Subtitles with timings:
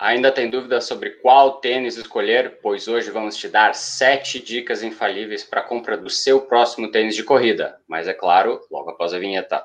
[0.00, 2.60] Ainda tem dúvida sobre qual tênis escolher?
[2.62, 7.16] Pois hoje vamos te dar sete dicas infalíveis para a compra do seu próximo tênis
[7.16, 7.80] de corrida.
[7.88, 9.60] Mas é claro, logo após a vinheta.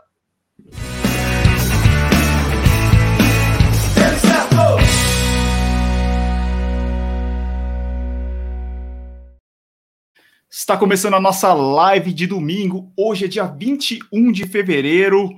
[10.50, 12.92] Está começando a nossa live de domingo.
[12.98, 15.30] Hoje é dia 21 de fevereiro.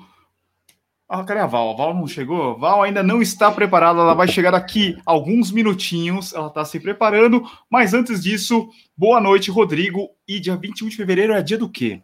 [1.07, 1.69] Ah, cadê a Val?
[1.69, 2.51] A Val não chegou?
[2.51, 6.79] A Val ainda não está preparada, ela vai chegar daqui alguns minutinhos, ela está se
[6.79, 10.09] preparando, mas antes disso, boa noite, Rodrigo.
[10.27, 12.01] E dia 21 de fevereiro é dia do quê?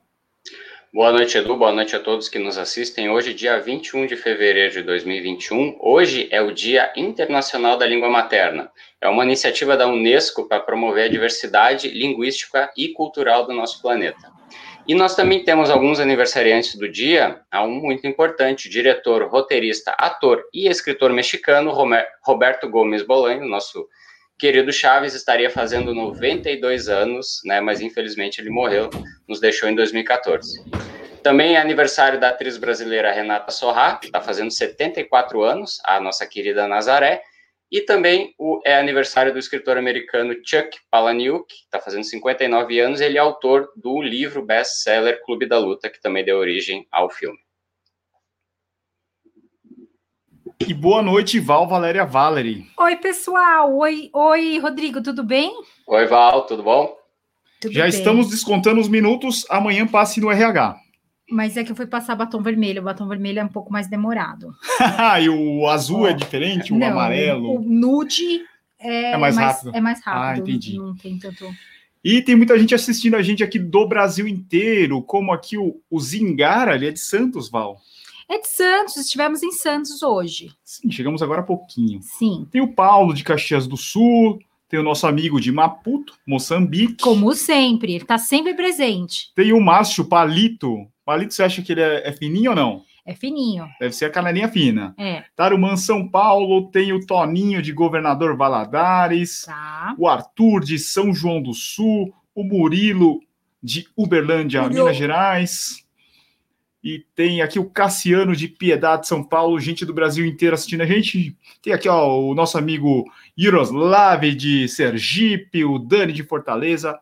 [0.94, 1.58] Boa noite, Edu.
[1.58, 3.09] Boa noite a todos que nos assistem.
[3.09, 8.70] Hoje, dia 21 de fevereiro de 2021, hoje é o Dia Internacional da Língua Materna.
[9.00, 14.41] É uma iniciativa da Unesco para promover a diversidade linguística e cultural do nosso planeta.
[14.88, 20.44] E nós também temos alguns aniversariantes do dia, há um muito importante, diretor, roteirista, ator
[20.53, 21.72] e escritor mexicano,
[22.23, 23.88] Roberto Gomes Bolanho, nosso
[24.39, 28.89] querido Chaves, estaria fazendo 92 anos, né, mas infelizmente ele morreu,
[29.28, 30.64] nos deixou em 2014.
[31.22, 36.25] Também é aniversário da atriz brasileira Renata Sorrá, que está fazendo 74 anos, a nossa
[36.25, 37.22] querida Nazaré,
[37.72, 43.00] e também o, é aniversário do escritor americano Chuck Palahniuk, que está fazendo 59 anos,
[43.00, 47.39] ele é autor do livro best-seller Clube da Luta, que também deu origem ao filme.
[50.67, 52.67] E boa noite, Val Valéria Valery.
[52.78, 53.75] Oi, pessoal.
[53.78, 55.52] Oi, oi, Rodrigo, tudo bem?
[55.88, 56.95] Oi, Val, tudo bom?
[57.59, 57.89] Tudo Já bem.
[57.89, 60.78] estamos descontando os minutos, amanhã passe no RH.
[61.32, 62.82] Mas é que eu fui passar batom vermelho.
[62.82, 64.54] O batom vermelho é um pouco mais demorado.
[65.22, 66.08] e o azul oh.
[66.08, 66.74] é diferente?
[66.74, 67.56] O Não, amarelo?
[67.56, 68.42] O nude
[68.78, 69.76] é, é mais, mais, rápido.
[69.76, 70.46] É mais rápido.
[70.46, 70.78] Ah, entendi.
[70.78, 71.50] Não tem tanto.
[72.04, 76.00] E tem muita gente assistindo a gente aqui do Brasil inteiro, como aqui o, o
[76.00, 77.80] Zingara, ele é de Santos, Val.
[78.28, 80.52] É de Santos, estivemos em Santos hoje.
[80.64, 82.02] Sim, chegamos agora há pouquinho.
[82.02, 82.48] Sim.
[82.52, 84.40] Tem o Paulo de Caxias do Sul,
[84.72, 87.03] tem o nosso amigo de Maputo, Moçambique.
[87.03, 89.33] Como sempre, ele está sempre presente.
[89.36, 92.84] Tem o Márcio Palito, Palito, você acha que ele é, é, fininho ou não?
[93.06, 93.68] É fininho.
[93.81, 94.96] Deve ser a canelinha fina.
[94.97, 95.25] É.
[95.35, 99.41] Tarumã, São Paulo, tem o Toninho de Governador Valadares.
[99.41, 99.94] Tá.
[99.97, 102.13] O Arthur de São João do Sul.
[102.34, 103.19] O Murilo
[103.62, 104.85] de Uberlândia, Murilo.
[104.85, 105.81] Minas Gerais.
[106.84, 110.86] E tem aqui o Cassiano de Piedade, São Paulo, gente do Brasil inteiro assistindo a
[110.86, 111.36] gente.
[111.62, 113.06] Tem aqui ó, o nosso amigo
[113.38, 117.00] Yaroslav de Sergipe, o Dani de Fortaleza.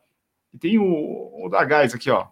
[0.54, 2.28] E tem o, o da Gás aqui, ó.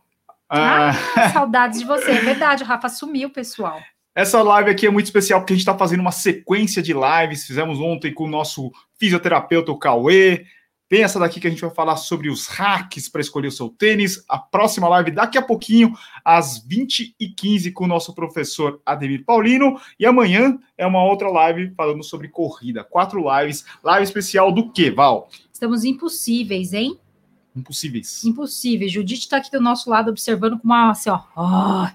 [0.50, 2.12] Ah, ah saudades de você.
[2.12, 3.80] É verdade, o Rafa sumiu, pessoal.
[4.14, 7.46] Essa live aqui é muito especial porque a gente está fazendo uma sequência de lives.
[7.46, 10.46] Fizemos ontem com o nosso fisioterapeuta, o Cauê.
[10.90, 13.68] Tem essa daqui que a gente vai falar sobre os hacks para escolher o seu
[13.70, 14.24] tênis.
[14.28, 15.94] A próxima live daqui a pouquinho,
[16.24, 19.80] às 20h15, com o nosso professor Ademir Paulino.
[20.00, 22.86] E amanhã é uma outra live falando sobre corrida.
[22.86, 23.66] Quatro lives.
[23.84, 25.30] Live especial do que, Val?
[25.52, 26.98] Estamos impossíveis, hein?
[27.58, 28.24] impossíveis.
[28.24, 28.92] Impossíveis.
[28.92, 31.22] Judite está aqui do nosso lado observando com uma assim, ó.
[31.36, 31.88] Oh,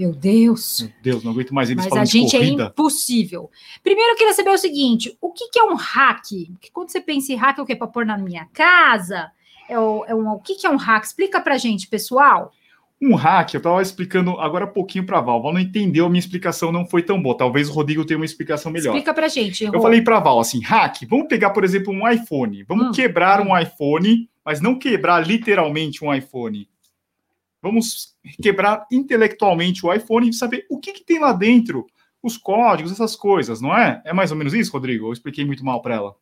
[0.00, 0.80] meu Deus.
[0.80, 3.50] Meu Deus, não aguento mais eles Mas falando a gente é impossível.
[3.82, 6.24] Primeiro eu queria saber o seguinte: o que, que é um hack?
[6.52, 7.76] Porque quando você pensa em hack, é o que?
[7.76, 9.30] Para pôr na minha casa?
[9.68, 11.04] É o, é um, o que, que é um hack?
[11.04, 12.52] Explica pra gente, pessoal.
[13.02, 15.42] Um hack, eu estava explicando agora um pouquinho para a Val.
[15.42, 17.36] Val não entendeu, a minha explicação não foi tão boa.
[17.36, 18.90] Talvez o Rodrigo tenha uma explicação melhor.
[18.90, 19.64] Explica para gente.
[19.64, 22.64] Eu falei para a Val assim: hack, vamos pegar, por exemplo, um iPhone.
[22.64, 23.50] Vamos hum, quebrar hum.
[23.50, 26.68] um iPhone mas não quebrar literalmente um iPhone.
[27.62, 31.86] Vamos quebrar intelectualmente o iPhone e saber o que, que tem lá dentro,
[32.22, 34.00] os códigos, essas coisas, não é?
[34.04, 35.08] É mais ou menos isso, Rodrigo?
[35.08, 36.14] Eu expliquei muito mal para ela.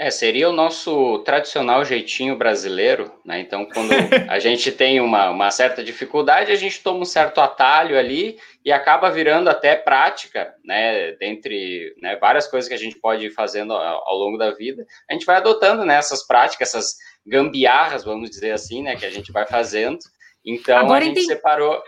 [0.00, 3.40] É, seria o nosso tradicional jeitinho brasileiro, né?
[3.40, 3.90] Então, quando
[4.30, 8.70] a gente tem uma, uma certa dificuldade, a gente toma um certo atalho ali e
[8.70, 11.12] acaba virando até prática, né?
[11.16, 14.86] Dentre né, várias coisas que a gente pode ir fazendo ao, ao longo da vida,
[15.10, 16.94] a gente vai adotando né, essas práticas, essas
[17.26, 18.94] gambiarras, vamos dizer assim, né?
[18.94, 19.98] Que a gente vai fazendo.
[20.44, 21.26] Então, Agora a gente entendi.
[21.26, 21.82] separou.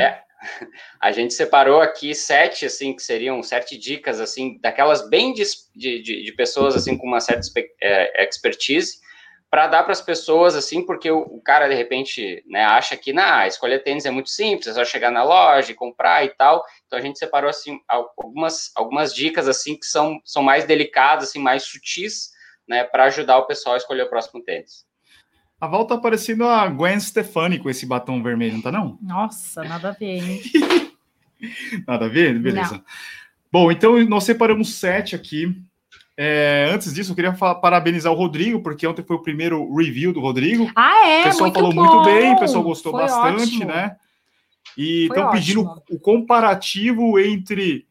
[0.00, 0.20] É,
[1.00, 5.44] a gente separou aqui sete, assim, que seriam sete dicas, assim, daquelas bem de,
[5.74, 7.46] de, de pessoas, assim, com uma certa
[7.80, 9.00] é, expertise,
[9.50, 13.12] para dar para as pessoas, assim, porque o, o, cara, de repente, né, acha que,
[13.12, 16.64] na escolher tênis é muito simples, é só chegar na loja e comprar e tal.
[16.86, 21.38] Então, a gente separou, assim, algumas, algumas dicas, assim, que são, são mais delicadas, assim,
[21.38, 22.30] mais sutis,
[22.66, 24.86] né, para ajudar o pessoal a escolher o próximo tênis.
[25.62, 28.98] A Val tá parecendo a Gwen Stefani com esse batom vermelho, não tá não?
[29.00, 30.42] Nossa, nada a ver, hein?
[31.86, 32.36] nada a ver?
[32.36, 32.72] Beleza.
[32.72, 32.84] Não.
[33.52, 35.56] Bom, então nós separamos sete aqui.
[36.16, 40.18] É, antes disso, eu queria parabenizar o Rodrigo, porque ontem foi o primeiro review do
[40.18, 40.68] Rodrigo.
[40.74, 41.20] Ah, é?
[41.20, 41.84] O pessoal muito falou bom.
[41.84, 43.66] muito bem, o pessoal gostou foi bastante, ótimo.
[43.66, 43.96] né?
[44.76, 47.86] E estão pedindo o comparativo entre.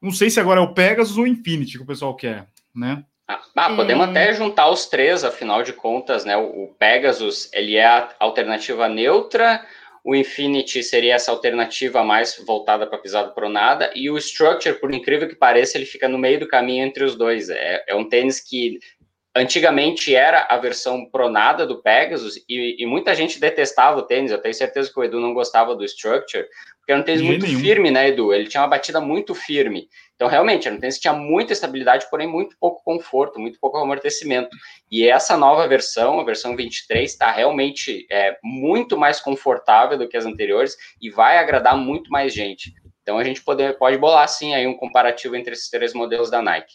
[0.00, 3.04] Não sei se agora é o Pegasus ou o Infinity que o pessoal quer, né?
[3.28, 4.10] Ah, podemos é...
[4.10, 6.36] até juntar os três, afinal de contas, né?
[6.36, 9.64] O Pegasus, ele é a alternativa neutra,
[10.04, 15.28] o Infinity seria essa alternativa mais voltada para pisada pronada, e o Structure, por incrível
[15.28, 17.48] que pareça, ele fica no meio do caminho entre os dois.
[17.48, 18.80] É, é um tênis que
[19.34, 24.38] antigamente era a versão pronada do Pegasus, e, e, muita gente detestava o tênis, eu
[24.38, 26.46] tenho certeza que o Edu não gostava do Structure,
[26.78, 27.60] porque era um tênis muito nenhum.
[27.60, 28.34] firme, né, Edu?
[28.34, 29.88] Ele tinha uma batida muito firme.
[30.14, 33.78] Então, realmente, era um tênis que tinha muita estabilidade, porém muito pouco conforto, muito pouco
[33.78, 34.50] amortecimento.
[34.90, 40.16] E essa nova versão, a versão 23, está realmente é, muito mais confortável do que
[40.16, 42.72] as anteriores e vai agradar muito mais gente.
[43.02, 46.40] Então, a gente pode, pode bolar, sim, aí um comparativo entre esses três modelos da
[46.40, 46.74] Nike.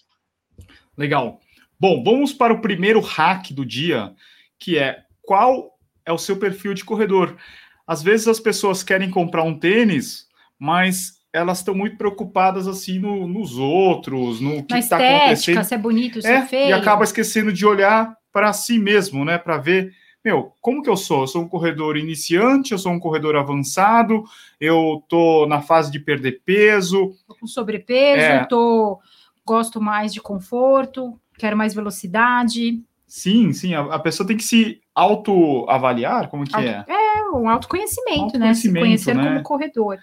[0.98, 1.40] Legal.
[1.80, 4.14] Bom, vamos para o primeiro hack do dia,
[4.60, 7.38] que é qual é o seu perfil de corredor.
[7.86, 10.28] Às vezes as pessoas querem comprar um tênis,
[10.60, 15.64] mas elas estão muito preocupadas assim no, nos outros, no que está acontecendo.
[15.64, 16.70] Se é bonito, se é, é feio.
[16.70, 19.38] E acaba esquecendo de olhar para si mesmo, né?
[19.38, 19.92] Para ver,
[20.24, 21.22] meu, como que eu sou?
[21.22, 24.24] Eu sou um corredor iniciante, eu sou um corredor avançado,
[24.60, 27.14] eu tô na fase de perder peso.
[27.28, 28.46] Tô com sobrepeso, é.
[28.46, 29.00] tô
[29.46, 32.84] gosto mais de conforto, quero mais velocidade.
[33.08, 36.86] Sim, sim, a, a pessoa tem que se autoavaliar, como que Auto, é?
[36.90, 38.54] É, um autoconhecimento, autoconhecimento né?
[38.54, 39.24] Se conhecer né?
[39.24, 39.98] como corredor.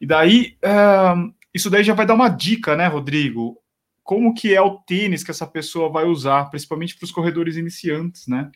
[0.00, 3.58] E daí, uh, isso daí já vai dar uma dica, né, Rodrigo?
[4.02, 8.26] Como que é o tênis que essa pessoa vai usar, principalmente para os corredores iniciantes,
[8.26, 8.50] né?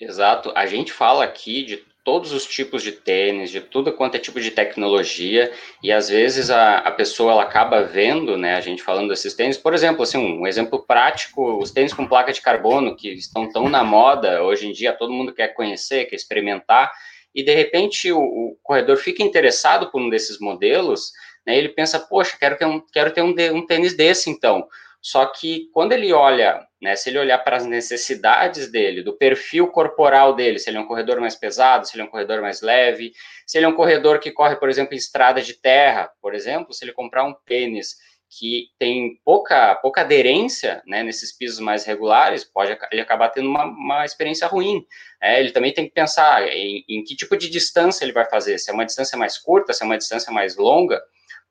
[0.00, 0.52] Exato.
[0.54, 4.38] A gente fala aqui de todos os tipos de tênis, de tudo quanto é tipo
[4.38, 5.50] de tecnologia,
[5.82, 9.56] e às vezes a, a pessoa ela acaba vendo, né, a gente falando desses tênis,
[9.56, 13.70] por exemplo, assim, um exemplo prático, os tênis com placa de carbono, que estão tão
[13.70, 16.92] na moda hoje em dia, todo mundo quer conhecer, quer experimentar,
[17.34, 21.12] e de repente o, o corredor fica interessado por um desses modelos,
[21.46, 24.66] né, ele pensa, poxa, quero ter um, quero ter um, um tênis desse então,
[25.04, 29.66] só que quando ele olha, né, se ele olhar para as necessidades dele, do perfil
[29.68, 32.62] corporal dele, se ele é um corredor mais pesado, se ele é um corredor mais
[32.62, 33.12] leve,
[33.46, 36.72] se ele é um corredor que corre, por exemplo, em estrada de terra, por exemplo,
[36.72, 37.96] se ele comprar um tênis
[38.38, 43.64] que tem pouca, pouca aderência né, nesses pisos mais regulares, pode ele acabar tendo uma,
[43.64, 44.84] uma experiência ruim.
[45.22, 48.58] É, ele também tem que pensar em, em que tipo de distância ele vai fazer,
[48.58, 51.00] se é uma distância mais curta, se é uma distância mais longa,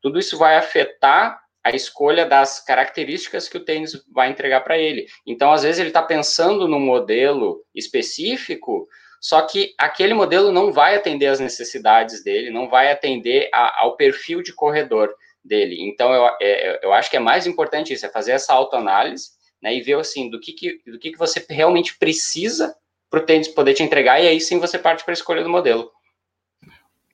[0.01, 5.05] tudo isso vai afetar a escolha das características que o tênis vai entregar para ele.
[5.25, 8.85] Então, às vezes, ele está pensando num modelo específico,
[9.21, 13.95] só que aquele modelo não vai atender às necessidades dele, não vai atender a, ao
[13.95, 15.77] perfil de corredor dele.
[15.81, 19.29] Então, eu, é, eu acho que é mais importante isso, é fazer essa autoanálise
[19.61, 22.75] né, e ver assim, do que, que, do que, que você realmente precisa
[23.09, 25.49] para o tênis poder te entregar, e aí sim você parte para a escolha do
[25.49, 25.89] modelo.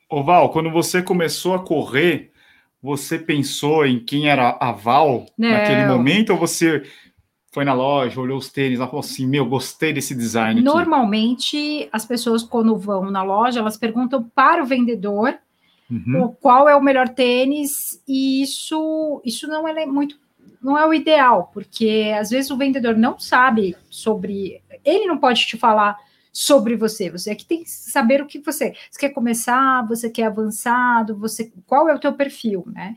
[0.09, 2.31] Oval, quando você começou a correr,
[2.81, 5.49] você pensou em quem era a Val Não.
[5.51, 6.83] naquele momento, ou você
[7.51, 10.61] foi na loja, olhou os tênis, e falou assim, meu, gostei desse design.
[10.61, 11.89] Normalmente, aqui.
[11.91, 15.37] as pessoas, quando vão na loja, elas perguntam para o vendedor
[15.89, 16.35] uhum.
[16.39, 20.17] qual é o melhor tênis, e isso, isso não é muito
[20.61, 24.61] não é o ideal, porque às vezes o vendedor não sabe sobre.
[24.83, 25.97] Ele não pode te falar
[26.31, 27.09] sobre você.
[27.09, 31.17] Você é que tem que saber o que você, você quer começar, você quer avançado,
[31.17, 32.95] você qual é o teu perfil, né?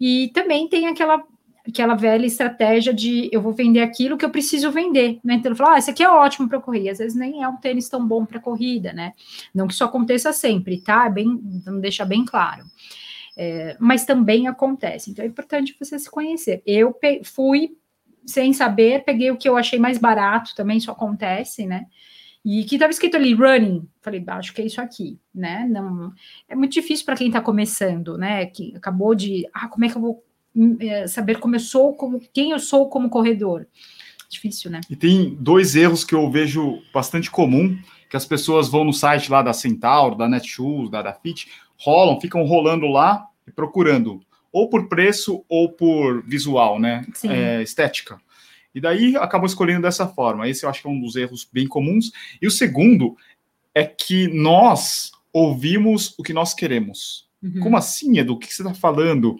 [0.00, 1.22] E também tem aquela
[1.68, 5.34] aquela velha estratégia de eu vou vender aquilo que eu preciso vender, né?
[5.34, 7.88] Então, falar, ah, esse aqui é ótimo para correr, às vezes nem é um tênis
[7.88, 9.12] tão bom para corrida, né?
[9.54, 11.06] Não que isso aconteça sempre, tá?
[11.06, 12.64] É bem, não deixa bem claro.
[13.36, 16.62] É, mas também acontece, então é importante você se conhecer.
[16.64, 17.76] Eu fui
[18.24, 21.86] sem saber, peguei o que eu achei mais barato, também isso acontece, né?
[22.44, 25.66] E que estava escrito ali running, falei, acho que é isso aqui, né?
[25.68, 26.12] Não
[26.48, 28.46] é muito difícil para quem está começando, né?
[28.46, 30.25] Que acabou de, ah, como é que eu vou
[31.08, 33.66] saber como eu sou, como quem eu sou como corredor?
[34.28, 34.80] Difícil, né?
[34.90, 37.78] E tem dois erros que eu vejo bastante comum,
[38.10, 41.48] que as pessoas vão no site lá da Centauro, da Netshoes, da, da Fit,
[41.78, 44.20] rolam, ficam rolando lá e procurando,
[44.52, 47.04] ou por preço ou por visual, né?
[47.24, 48.18] É, estética.
[48.74, 50.48] E daí acabam escolhendo dessa forma.
[50.48, 52.12] Esse eu acho que é um dos erros bem comuns.
[52.42, 53.16] E o segundo
[53.74, 57.26] é que nós ouvimos o que nós queremos.
[57.42, 57.60] Uhum.
[57.60, 58.34] Como assim, Edu?
[58.34, 59.38] O que você está falando?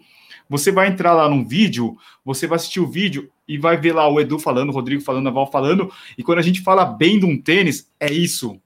[0.49, 4.07] Você vai entrar lá num vídeo, você vai assistir o vídeo e vai ver lá
[4.09, 7.19] o Edu falando, o Rodrigo falando, a Val falando, e quando a gente fala bem
[7.19, 8.61] de um tênis, é isso.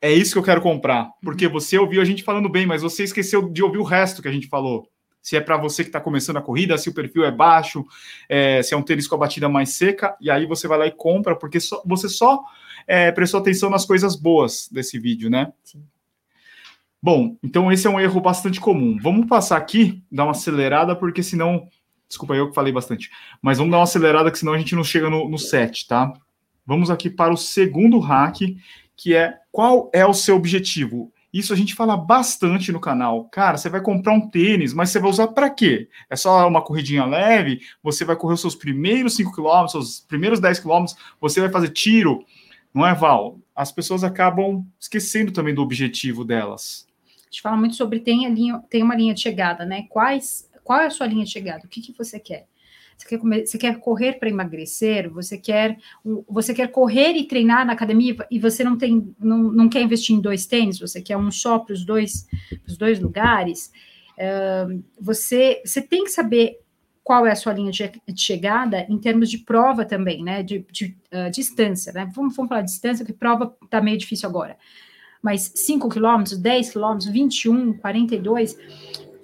[0.00, 1.10] É isso que eu quero comprar.
[1.22, 1.52] Porque uhum.
[1.52, 4.32] você ouviu a gente falando bem, mas você esqueceu de ouvir o resto que a
[4.32, 4.88] gente falou
[5.22, 7.86] se é para você que está começando a corrida, se o perfil é baixo,
[8.28, 10.86] é, se é um tênis com a batida mais seca, e aí você vai lá
[10.86, 12.42] e compra, porque só, você só
[12.88, 15.52] é, prestou atenção nas coisas boas desse vídeo, né?
[15.62, 15.84] Sim.
[17.02, 18.96] Bom, então esse é um erro bastante comum.
[19.02, 21.68] Vamos passar aqui, dar uma acelerada, porque senão
[22.12, 23.10] Desculpa, eu que falei bastante.
[23.40, 26.12] Mas vamos dar uma acelerada, que senão a gente não chega no, no set, tá?
[26.66, 28.36] Vamos aqui para o segundo hack,
[28.94, 31.10] que é qual é o seu objetivo?
[31.32, 33.30] Isso a gente fala bastante no canal.
[33.30, 35.88] Cara, você vai comprar um tênis, mas você vai usar para quê?
[36.10, 37.62] É só uma corridinha leve?
[37.82, 40.84] Você vai correr os seus primeiros 5 km, os primeiros 10 km,
[41.18, 42.26] você vai fazer tiro?
[42.74, 43.38] Não é, Val?
[43.56, 46.86] As pessoas acabam esquecendo também do objetivo delas.
[47.32, 49.86] Gente fala muito sobre tem, a linha, tem uma linha de chegada, né?
[49.88, 51.64] Quais, qual é a sua linha de chegada?
[51.64, 52.46] O que, que você quer?
[52.94, 55.10] Você quer, comer, você quer correr para emagrecer?
[55.10, 55.78] Você quer,
[56.28, 60.14] você quer correr e treinar na academia e você não tem, não, não quer investir
[60.14, 60.78] em dois tênis?
[60.78, 62.26] Você quer um só para os dois,
[62.78, 63.72] dois lugares?
[64.18, 66.60] Uh, você, você tem que saber
[67.02, 70.42] qual é a sua linha de, chegada em termos de prova também, né?
[70.42, 72.06] De, de uh, distância, né?
[72.14, 74.58] Vamos, vamos falar de distância, que prova está meio difícil agora.
[75.22, 78.56] Mas 5 quilômetros, 10 quilômetros, 21, 42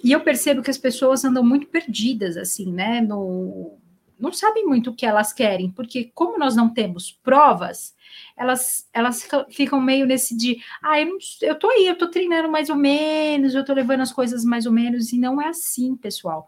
[0.03, 3.01] e eu percebo que as pessoas andam muito perdidas, assim, né?
[3.01, 3.77] No,
[4.19, 7.95] não sabem muito o que elas querem, porque como nós não temos provas,
[8.35, 12.49] elas, elas ficam meio nesse de, ah, eu, não, eu tô aí, eu tô treinando
[12.49, 15.95] mais ou menos, eu tô levando as coisas mais ou menos, e não é assim,
[15.95, 16.47] pessoal.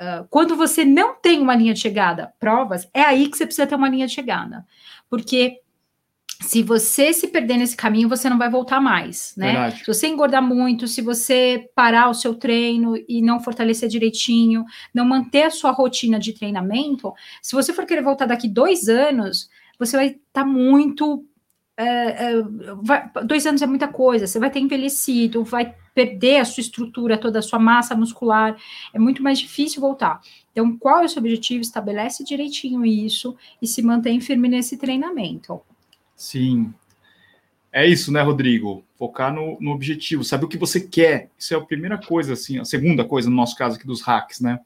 [0.00, 3.66] Uh, quando você não tem uma linha de chegada, provas, é aí que você precisa
[3.66, 4.64] ter uma linha de chegada.
[5.10, 5.60] Porque
[6.40, 9.52] se você se perder nesse caminho, você não vai voltar mais, né?
[9.52, 9.78] Verdade.
[9.80, 14.64] Se você engordar muito, se você parar o seu treino e não fortalecer direitinho,
[14.94, 19.50] não manter a sua rotina de treinamento, se você for querer voltar daqui dois anos,
[19.78, 21.24] você vai estar tá muito.
[21.76, 22.42] É, é,
[22.82, 27.18] vai, dois anos é muita coisa, você vai ter envelhecido, vai perder a sua estrutura,
[27.18, 28.56] toda a sua massa muscular,
[28.94, 30.20] é muito mais difícil voltar.
[30.52, 31.60] Então, qual é o seu objetivo?
[31.60, 35.60] Estabelece direitinho isso e se mantém firme nesse treinamento.
[36.18, 36.74] Sim.
[37.72, 38.84] É isso, né, Rodrigo?
[38.98, 41.28] Focar no, no objetivo, saber o que você quer.
[41.38, 44.40] Isso é a primeira coisa, assim, a segunda coisa no nosso caso aqui dos hacks,
[44.40, 44.58] né?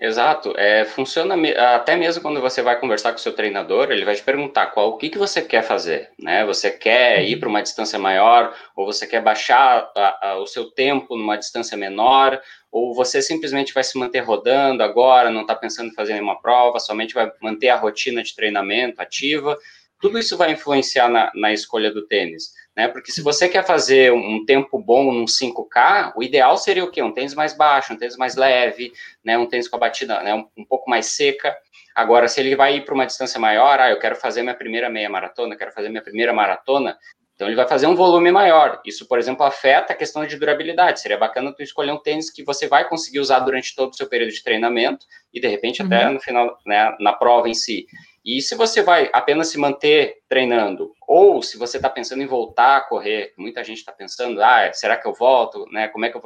[0.00, 0.54] Exato.
[0.56, 1.34] É, funciona
[1.74, 4.90] até mesmo quando você vai conversar com o seu treinador, ele vai te perguntar qual
[4.90, 6.46] o que, que você quer fazer, né?
[6.46, 10.70] Você quer ir para uma distância maior, ou você quer baixar a, a, o seu
[10.70, 12.40] tempo numa distância menor,
[12.70, 16.78] ou você simplesmente vai se manter rodando agora, não está pensando em fazer nenhuma prova,
[16.78, 19.58] somente vai manter a rotina de treinamento ativa
[20.00, 22.88] tudo isso vai influenciar na, na escolha do tênis, né?
[22.88, 27.02] Porque se você quer fazer um tempo bom num 5K, o ideal seria o quê?
[27.02, 28.92] Um tênis mais baixo, um tênis mais leve,
[29.24, 29.36] né?
[29.36, 30.34] Um tênis com a batida né?
[30.34, 31.56] um, um pouco mais seca.
[31.94, 34.88] Agora, se ele vai ir para uma distância maior, ah, eu quero fazer minha primeira
[34.88, 36.96] meia maratona, quero fazer minha primeira maratona,
[37.38, 38.82] então ele vai fazer um volume maior.
[38.84, 41.00] Isso, por exemplo, afeta a questão de durabilidade.
[41.00, 44.08] Seria bacana tu escolher um tênis que você vai conseguir usar durante todo o seu
[44.08, 45.86] período de treinamento e de repente uhum.
[45.86, 47.86] até no final, né, na prova em si.
[48.28, 52.76] E se você vai apenas se manter treinando, ou se você está pensando em voltar
[52.76, 55.88] a correr, muita gente está pensando, ah, será que eu volto, né?
[55.88, 56.22] Como é que eu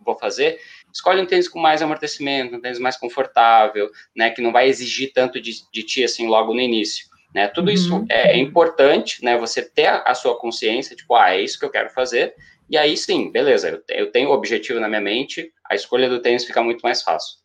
[0.00, 0.58] vou fazer?
[0.92, 4.30] Escolhe um tênis com mais amortecimento, um tênis mais confortável, né?
[4.30, 7.06] Que não vai exigir tanto de, de ti assim logo no início.
[7.32, 7.46] Né?
[7.46, 7.74] Tudo uhum.
[7.74, 9.38] isso é, é, importante, né?
[9.38, 12.34] Você ter a, sua consciência, tipo, ah, é isso que eu quero fazer.
[12.68, 16.20] E aí sim, beleza, eu, eu tenho o objetivo na minha mente, a escolha do
[16.20, 17.38] tênis fica muito mais fácil.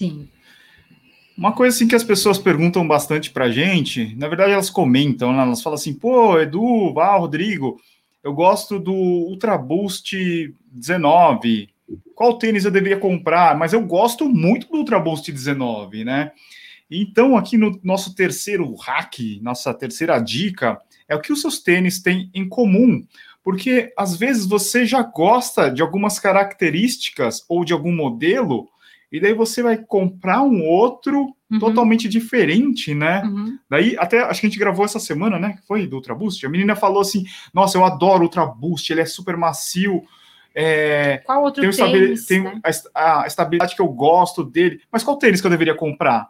[0.00, 0.30] Sim.
[1.36, 5.42] Uma coisa assim que as pessoas perguntam bastante pra gente, na verdade elas comentam, né?
[5.42, 7.80] elas falam assim, pô, Edu, Val, Rodrigo,
[8.22, 11.68] eu gosto do Ultra Boost 19,
[12.14, 13.56] qual tênis eu deveria comprar?
[13.56, 16.32] Mas eu gosto muito do Ultra Boost 19, né?
[16.90, 22.00] Então, aqui no nosso terceiro hack, nossa terceira dica, é o que os seus tênis
[22.00, 23.04] têm em comum.
[23.42, 28.68] Porque às vezes você já gosta de algumas características ou de algum modelo,
[29.14, 31.60] e daí você vai comprar um outro uhum.
[31.60, 33.22] totalmente diferente, né?
[33.22, 33.56] Uhum.
[33.70, 35.56] Daí, até acho que a gente gravou essa semana, né?
[35.68, 36.44] Foi do Ultra Boost.
[36.44, 37.22] A menina falou assim:
[37.54, 40.02] Nossa, eu adoro o Ultra Boost, ele é super macio.
[40.52, 42.60] É, qual outro tem, tênis, tem né?
[42.92, 44.80] a, a, estabilidade que eu gosto dele.
[44.90, 46.26] Mas qual tênis que eu deveria comprar?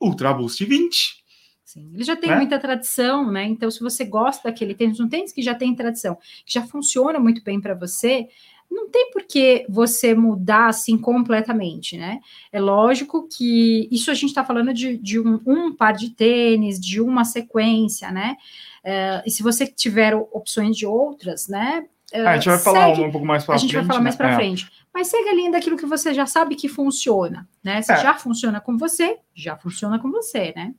[0.00, 1.24] Ultra Boost 20.
[1.62, 2.36] Sim, ele já tem né?
[2.36, 3.44] muita tradição, né?
[3.44, 7.20] Então, se você gosta daquele tênis, um tênis que já tem tradição, que já funciona
[7.20, 8.26] muito bem para você,
[8.70, 12.20] não tem por que você mudar assim completamente, né?
[12.52, 16.78] É lógico que isso a gente está falando de, de um, um, par de tênis,
[16.78, 18.36] de uma sequência, né?
[18.84, 21.84] É, e se você tiver opções de outras, né?
[22.12, 23.60] É, a gente vai segue, falar um pouco mais para frente.
[23.60, 24.34] A gente vai falar mais para né?
[24.36, 24.64] frente.
[24.64, 24.78] É.
[24.94, 27.82] Mas segue a linha daquilo que você já sabe que funciona, né?
[27.82, 27.96] Se é.
[27.96, 30.74] já funciona com você, já funciona com você, né?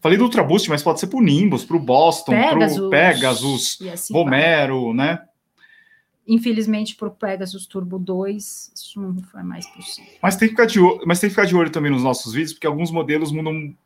[0.00, 2.88] Falei do Ultra Boost, mas pode ser para o Nimbus, para o Boston, para o
[2.88, 4.94] Pegasus, assim Romero, vai.
[4.94, 5.22] né?
[6.30, 10.12] Infelizmente, para o Pegasus Turbo 2, isso não foi mais possível.
[10.22, 12.32] Mas tem, que ficar de olho, mas tem que ficar de olho também nos nossos
[12.32, 13.76] vídeos, porque alguns modelos mudam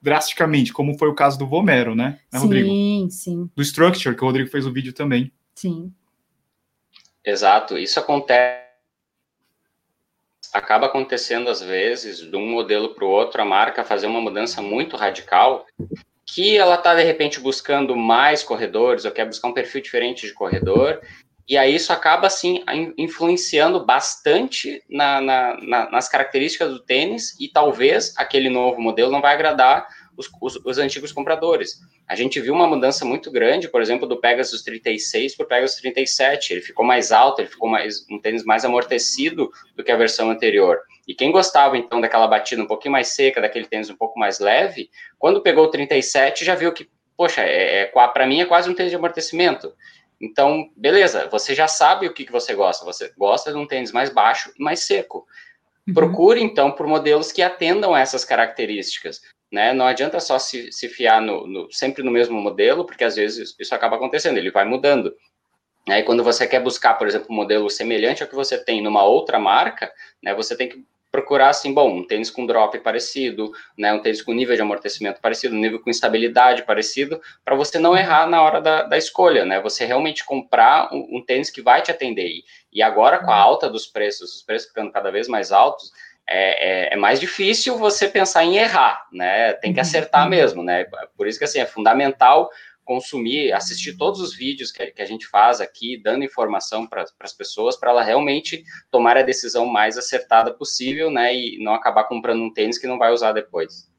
[0.00, 2.68] drasticamente, como foi o caso do Vomero, né, né sim, Rodrigo?
[2.68, 3.50] Sim, sim.
[3.56, 5.32] Do Structure, que o Rodrigo fez o vídeo também.
[5.56, 5.92] Sim.
[7.24, 8.64] Exato, isso acontece
[10.52, 14.62] acaba acontecendo às vezes, de um modelo para o outro, a marca fazer uma mudança
[14.62, 15.66] muito radical,
[16.24, 20.32] que ela está de repente buscando mais corredores, ou quer buscar um perfil diferente de
[20.32, 21.00] corredor,
[21.48, 22.64] e aí isso acaba assim
[22.98, 29.20] influenciando bastante na, na, na, nas características do tênis, e talvez aquele novo modelo não
[29.20, 29.86] vai agradar
[30.16, 31.80] os, os, os, antigos compradores.
[32.08, 35.76] A gente viu uma mudança muito grande, por exemplo, do Pegasus 36 para o Pegasus
[35.76, 36.52] 37.
[36.54, 40.30] Ele ficou mais alto, ele ficou mais um tênis mais amortecido do que a versão
[40.30, 40.80] anterior.
[41.06, 44.40] E quem gostava então daquela batida um pouquinho mais seca, daquele tênis um pouco mais
[44.40, 48.70] leve, quando pegou o 37 já viu que, poxa, é, é para mim é quase
[48.70, 49.72] um tênis de amortecimento.
[50.20, 52.84] Então, beleza, você já sabe o que, que você gosta.
[52.84, 55.26] Você gosta de um tênis mais baixo e mais seco.
[55.86, 55.94] Uhum.
[55.94, 59.20] Procure, então, por modelos que atendam a essas características.
[59.52, 59.72] Né?
[59.72, 63.54] Não adianta só se, se fiar no, no, sempre no mesmo modelo, porque às vezes
[63.58, 65.14] isso acaba acontecendo, ele vai mudando.
[65.88, 69.04] Aí quando você quer buscar, por exemplo, um modelo semelhante ao que você tem numa
[69.04, 70.84] outra marca, né, você tem que
[71.16, 75.18] procurar assim, bom, um tênis com drop parecido, né, um tênis com nível de amortecimento
[75.18, 79.46] parecido, um nível com estabilidade parecido, para você não errar na hora da, da escolha,
[79.46, 79.58] né?
[79.62, 82.42] Você realmente comprar um, um, tênis que vai te atender.
[82.70, 85.90] E agora, com a alta dos preços, os preços ficando cada vez mais altos,
[86.28, 89.54] é, é, é, mais difícil você pensar em errar, né?
[89.54, 89.86] Tem que uhum.
[89.86, 90.84] acertar mesmo, né?
[91.16, 92.50] Por isso que assim é fundamental
[92.86, 97.32] consumir, assistir todos os vídeos que, que a gente faz aqui, dando informação para as
[97.34, 101.34] pessoas, para ela realmente tomar a decisão mais acertada possível, né?
[101.34, 103.90] E não acabar comprando um tênis que não vai usar depois.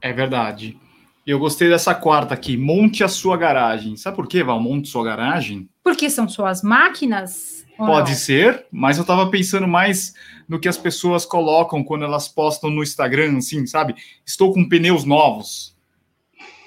[0.00, 0.78] É verdade.
[1.26, 2.56] Eu gostei dessa quarta aqui.
[2.56, 3.96] Monte a sua garagem.
[3.96, 4.58] Sabe por que, Val?
[4.58, 5.68] Monte sua garagem?
[5.82, 10.12] Porque são suas máquinas Pode ser, mas eu tava pensando mais
[10.46, 13.94] no que as pessoas colocam quando elas postam no Instagram, assim, sabe?
[14.24, 15.74] Estou com pneus novos,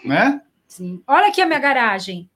[0.03, 0.41] né?
[0.73, 1.03] Sim.
[1.05, 2.27] Olha aqui a minha garagem.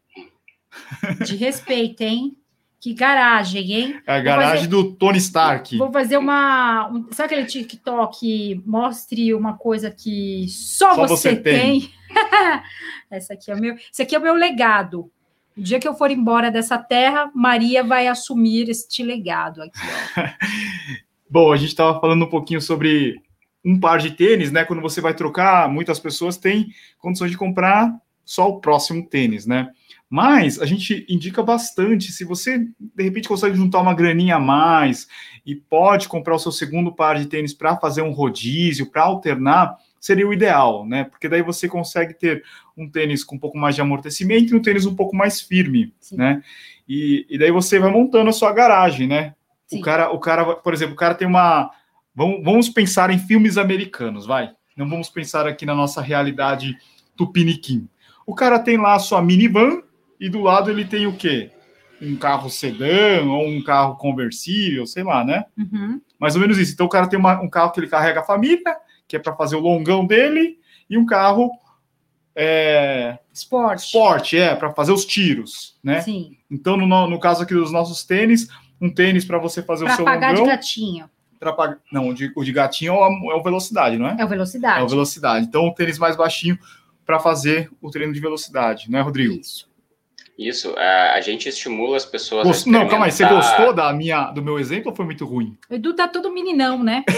[1.26, 2.38] De respeito, hein?
[2.80, 4.02] Que garagem, hein?
[4.06, 5.76] É a garagem fazer, do Tony Stark.
[5.76, 6.88] Vou fazer uma.
[6.88, 8.62] Um, sabe aquele TikTok?
[8.64, 11.82] Mostre uma coisa que só, só você, você, tem.
[11.82, 11.92] tem.
[13.10, 13.74] Essa aqui é o meu.
[13.92, 15.12] Esse aqui é o meu legado.
[15.58, 19.80] O dia que eu for embora dessa terra, Maria vai assumir este legado aqui.
[21.28, 23.20] Bom, a gente estava falando um pouquinho sobre
[23.66, 24.64] um par de tênis, né?
[24.64, 26.68] Quando você vai trocar, muitas pessoas têm
[27.00, 27.92] condições de comprar
[28.28, 29.70] só o próximo tênis, né?
[30.10, 35.08] Mas a gente indica bastante, se você de repente consegue juntar uma graninha a mais
[35.46, 39.78] e pode comprar o seu segundo par de tênis para fazer um rodízio, para alternar,
[40.00, 41.06] seria o ideal, né?
[41.06, 42.44] Porque daí você consegue ter
[42.78, 45.94] um tênis com um pouco mais de amortecimento e um tênis um pouco mais firme,
[46.00, 46.18] Sim.
[46.18, 46.44] né?
[46.88, 49.36] E, e, daí você vai montando a sua garagem, né?
[49.68, 49.80] Sim.
[49.80, 51.72] O cara, o cara, por exemplo, o cara tem uma.
[52.14, 54.52] Vamos, vamos pensar em filmes americanos, vai.
[54.76, 56.78] Não vamos pensar aqui na nossa realidade
[57.18, 57.90] tupiniquim.
[58.28, 59.82] O cara tem lá a sua minivan
[60.20, 61.50] e do lado ele tem o quê?
[62.02, 65.46] Um carro sedã ou um carro conversível, sei lá, né?
[65.58, 66.02] Uhum.
[66.20, 66.74] Mais ou menos isso.
[66.74, 68.76] Então o cara tem uma, um carro que ele carrega a família,
[69.08, 70.60] que é para fazer o longão dele,
[70.90, 71.50] e um carro
[72.36, 73.86] é, esporte.
[73.86, 76.02] esporte, é, para fazer os tiros, né?
[76.02, 76.38] Sim.
[76.52, 79.96] Então, no, no caso aqui dos nossos tênis, um tênis para você fazer pra o
[79.96, 80.44] seu pagar longão.
[80.44, 81.10] de gatinho.
[81.40, 84.18] Pra, não, o de, o de gatinho é o, é o velocidade, não é?
[84.20, 84.82] É o velocidade.
[84.82, 85.46] É o velocidade.
[85.46, 86.60] Então, um tênis mais baixinho
[87.08, 89.34] para fazer o treino de velocidade, não é, Rodrigo?
[89.34, 89.68] Isso.
[90.38, 92.46] Isso, a, gente estimula as pessoas.
[92.46, 92.68] Gost...
[92.68, 95.58] Não, calma aí, você gostou da minha, do meu exemplo ou foi muito ruim?
[95.68, 97.04] O Edu tá todo meninão, né?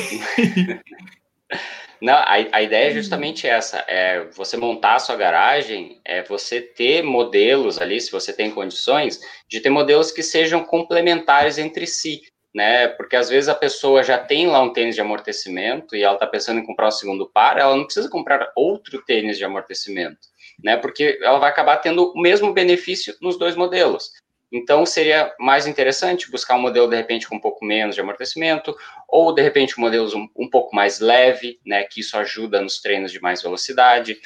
[2.01, 2.93] Não, a, a ideia é uhum.
[2.93, 8.31] justamente essa: é você montar a sua garagem, é você ter modelos ali, se você
[8.31, 12.21] tem condições, de ter modelos que sejam complementares entre si,
[12.53, 12.87] né?
[12.87, 16.27] Porque às vezes a pessoa já tem lá um tênis de amortecimento e ela está
[16.27, 20.27] pensando em comprar um segundo par, ela não precisa comprar outro tênis de amortecimento,
[20.63, 20.77] né?
[20.77, 24.11] Porque ela vai acabar tendo o mesmo benefício nos dois modelos.
[24.51, 28.75] Então, seria mais interessante buscar um modelo, de repente, com um pouco menos de amortecimento,
[29.07, 32.81] ou, de repente, um modelo um, um pouco mais leve, né, que isso ajuda nos
[32.81, 34.17] treinos de mais velocidade.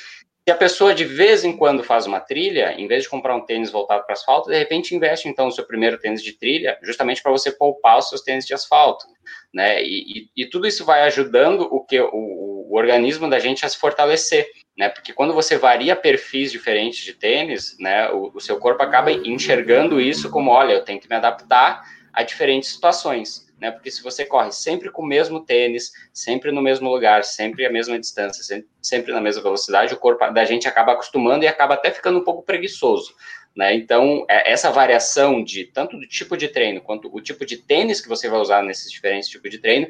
[0.46, 3.46] Se a pessoa, de vez em quando, faz uma trilha, em vez de comprar um
[3.46, 7.22] tênis voltado para asfalto, de repente, investe, então, no seu primeiro tênis de trilha, justamente
[7.22, 9.06] para você poupar os seus tênis de asfalto,
[9.54, 13.66] né, e, e, e tudo isso vai ajudando o que o, o organismo da gente
[13.66, 14.90] a se fortalecer né?
[14.90, 20.02] Porque quando você varia perfis diferentes de tênis, né, o, o, seu corpo acaba enxergando
[20.02, 23.72] isso como, olha, eu tenho que me adaptar a diferentes situações, né?
[23.72, 27.72] Porque se você corre sempre com o mesmo tênis, sempre no mesmo lugar, sempre a
[27.72, 31.90] mesma distância, sempre, na mesma velocidade, o corpo da gente acaba acostumando e acaba até
[31.90, 33.16] ficando um pouco preguiçoso.
[33.56, 33.74] Né?
[33.74, 38.02] Então, é, essa variação de tanto do tipo de treino quanto o tipo de tênis
[38.02, 39.88] que você vai usar nesses diferentes tipos de treino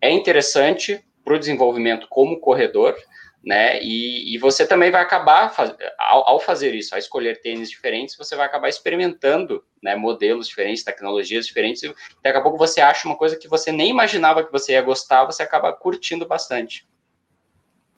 [0.00, 2.96] é interessante para o desenvolvimento como corredor,
[3.44, 3.82] né?
[3.82, 8.16] E, e você também vai acabar, faz, ao, ao, fazer isso, ao escolher tênis diferentes,
[8.16, 13.08] você vai acabar experimentando né, modelos diferentes, tecnologias diferentes, e daqui a pouco você acha
[13.08, 16.86] uma coisa que você nem imaginava que você ia gostar, você acaba curtindo bastante.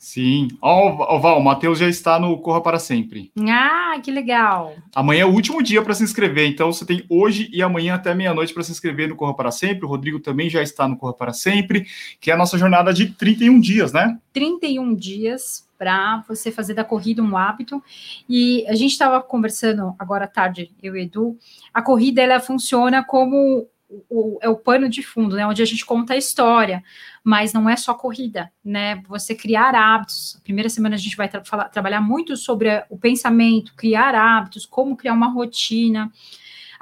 [0.02, 0.48] Sim.
[0.60, 3.30] Ó, oh, Val, o Matheus já está no Corra para Sempre.
[3.48, 4.74] Ah, que legal.
[4.92, 8.12] Amanhã é o último dia para se inscrever, então você tem hoje e amanhã até
[8.12, 9.84] meia-noite para se inscrever no Corra para Sempre.
[9.84, 11.86] O Rodrigo também já está no Corra para Sempre,
[12.20, 14.18] que é a nossa jornada de 31 dias, né?
[14.32, 17.80] 31 dias para você fazer da corrida um hábito.
[18.28, 21.38] E a gente estava conversando agora à tarde, eu e Edu.
[21.72, 23.68] A corrida ela funciona como
[24.08, 25.46] o, é o pano de fundo, né?
[25.46, 26.82] Onde a gente conta a história,
[27.22, 29.02] mas não é só corrida, né?
[29.08, 30.36] Você criar hábitos.
[30.38, 34.66] A primeira semana a gente vai tra falar, trabalhar muito sobre o pensamento, criar hábitos,
[34.66, 36.10] como criar uma rotina.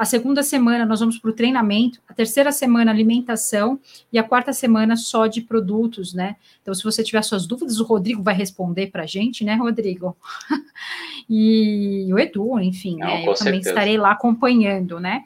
[0.00, 3.78] A segunda semana nós vamos para o treinamento, a terceira semana alimentação
[4.10, 6.36] e a quarta semana só de produtos, né?
[6.62, 10.16] Então, se você tiver suas dúvidas, o Rodrigo vai responder para a gente, né, Rodrigo?
[11.28, 13.20] e o Edu, enfim, Não, né?
[13.26, 13.44] Eu certeza.
[13.44, 15.22] também estarei lá acompanhando, né?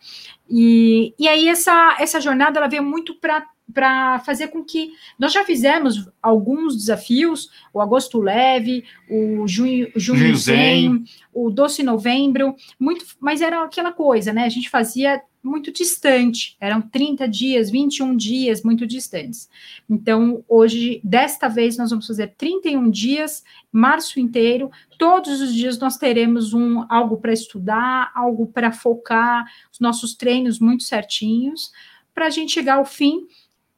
[0.49, 5.33] E, e aí essa, essa jornada ela veio muito para para fazer com que nós
[5.33, 13.07] já fizemos alguns desafios, o agosto leve, o junho, junho zen, o doce novembro, muito,
[13.19, 14.45] mas era aquela coisa, né?
[14.45, 19.49] A gente fazia muito distante, eram 30 dias, 21 dias, muito distantes.
[19.89, 25.99] Então, hoje, desta vez, nós vamos fazer 31 dias, março inteiro, todos os dias nós
[25.99, 31.71] teremos um algo para estudar, algo para focar, os nossos treinos muito certinhos,
[32.15, 33.27] para a gente chegar ao fim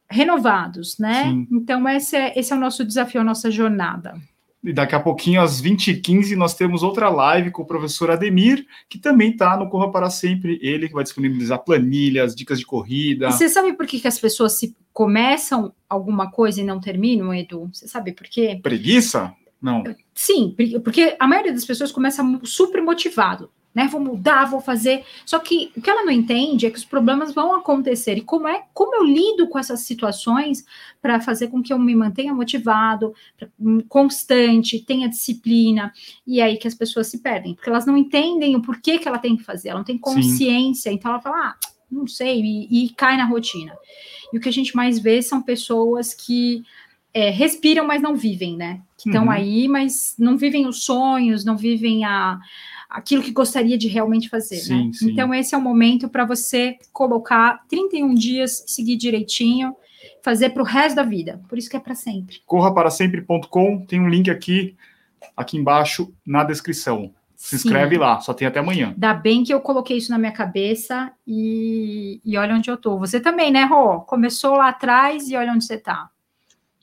[0.08, 1.24] renovados, né?
[1.24, 1.48] Sim.
[1.50, 4.14] Então, esse é, esse é o nosso desafio, a nossa jornada.
[4.66, 8.98] E daqui a pouquinho, às 20h15, nós temos outra live com o professor Ademir, que
[8.98, 10.58] também está no Corra para Sempre.
[10.60, 13.28] Ele que vai disponibilizar planilhas, dicas de corrida.
[13.28, 17.32] E você sabe por que, que as pessoas se começam alguma coisa e não terminam,
[17.32, 17.70] Edu?
[17.72, 18.58] Você sabe por quê?
[18.60, 19.32] Preguiça?
[19.62, 19.84] Não.
[20.12, 23.86] Sim, porque a maioria das pessoas começa super motivado né?
[23.88, 25.04] Vou mudar, vou fazer.
[25.26, 28.16] Só que o que ela não entende é que os problemas vão acontecer.
[28.16, 30.64] E como é, como eu lido com essas situações
[31.02, 33.12] para fazer com que eu me mantenha motivado,
[33.60, 35.92] hum, constante, tenha disciplina,
[36.26, 39.06] e é aí que as pessoas se perdem, porque elas não entendem o porquê que
[39.06, 40.96] ela tem que fazer, ela não tem consciência, Sim.
[40.96, 41.54] então ela fala, ah,
[41.90, 43.76] não sei, e, e cai na rotina.
[44.32, 46.62] E o que a gente mais vê são pessoas que
[47.12, 48.80] é, respiram, mas não vivem, né?
[48.96, 49.30] Que estão uhum.
[49.30, 52.38] aí, mas não vivem os sonhos, não vivem a,
[52.96, 54.90] aquilo que gostaria de realmente fazer, sim, né?
[54.94, 55.10] Sim.
[55.10, 59.76] Então, esse é o momento para você colocar 31 dias, seguir direitinho,
[60.22, 61.38] fazer para o resto da vida.
[61.46, 62.38] Por isso que é para sempre.
[62.46, 64.74] Corraparasempre.com, tem um link aqui,
[65.36, 67.12] aqui embaixo na descrição.
[67.34, 68.00] Se inscreve Sim.
[68.00, 68.94] lá, só tem até amanhã.
[68.96, 72.98] Dá bem que eu coloquei isso na minha cabeça e, e olha onde eu tô.
[72.98, 74.00] Você também, né, Rô?
[74.00, 76.08] Começou lá atrás e olha onde você tá.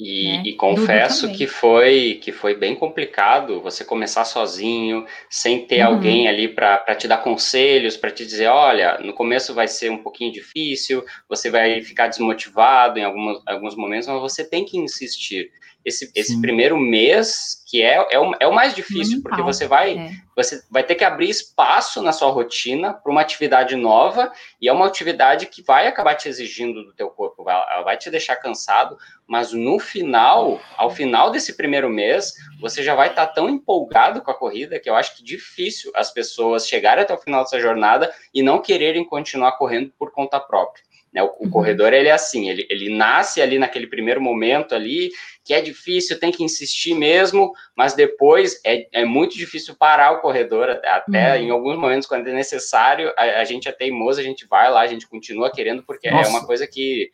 [0.03, 0.43] E, né?
[0.45, 5.93] e confesso que foi que foi bem complicado você começar sozinho, sem ter uhum.
[5.93, 10.03] alguém ali para te dar conselhos, para te dizer, olha, no começo vai ser um
[10.03, 15.49] pouquinho difícil, você vai ficar desmotivado em alguns, alguns momentos, mas você tem que insistir
[15.85, 19.97] esse, esse primeiro mês, que é, é, o, é o mais difícil, porque você vai,
[19.97, 20.11] é.
[20.35, 24.73] você vai ter que abrir espaço na sua rotina para uma atividade nova, e é
[24.73, 28.37] uma atividade que vai acabar te exigindo do teu corpo, vai, ela vai te deixar
[28.37, 33.49] cansado, mas no final, ao final desse primeiro mês, você já vai estar tá tão
[33.49, 37.43] empolgado com a corrida que eu acho que difícil as pessoas chegarem até o final
[37.43, 40.83] dessa jornada e não quererem continuar correndo por conta própria.
[41.13, 41.21] Né?
[41.21, 41.49] O, o uhum.
[41.49, 45.11] corredor, ele é assim, ele, ele nasce ali naquele primeiro momento ali,
[45.43, 50.21] que é difícil, tem que insistir mesmo, mas depois é, é muito difícil parar o
[50.21, 51.43] corredor, até uhum.
[51.43, 54.81] em alguns momentos, quando é necessário, a, a, gente é teimoso, a gente vai lá,
[54.81, 56.29] a gente continua querendo, porque Nossa.
[56.29, 57.09] é uma coisa que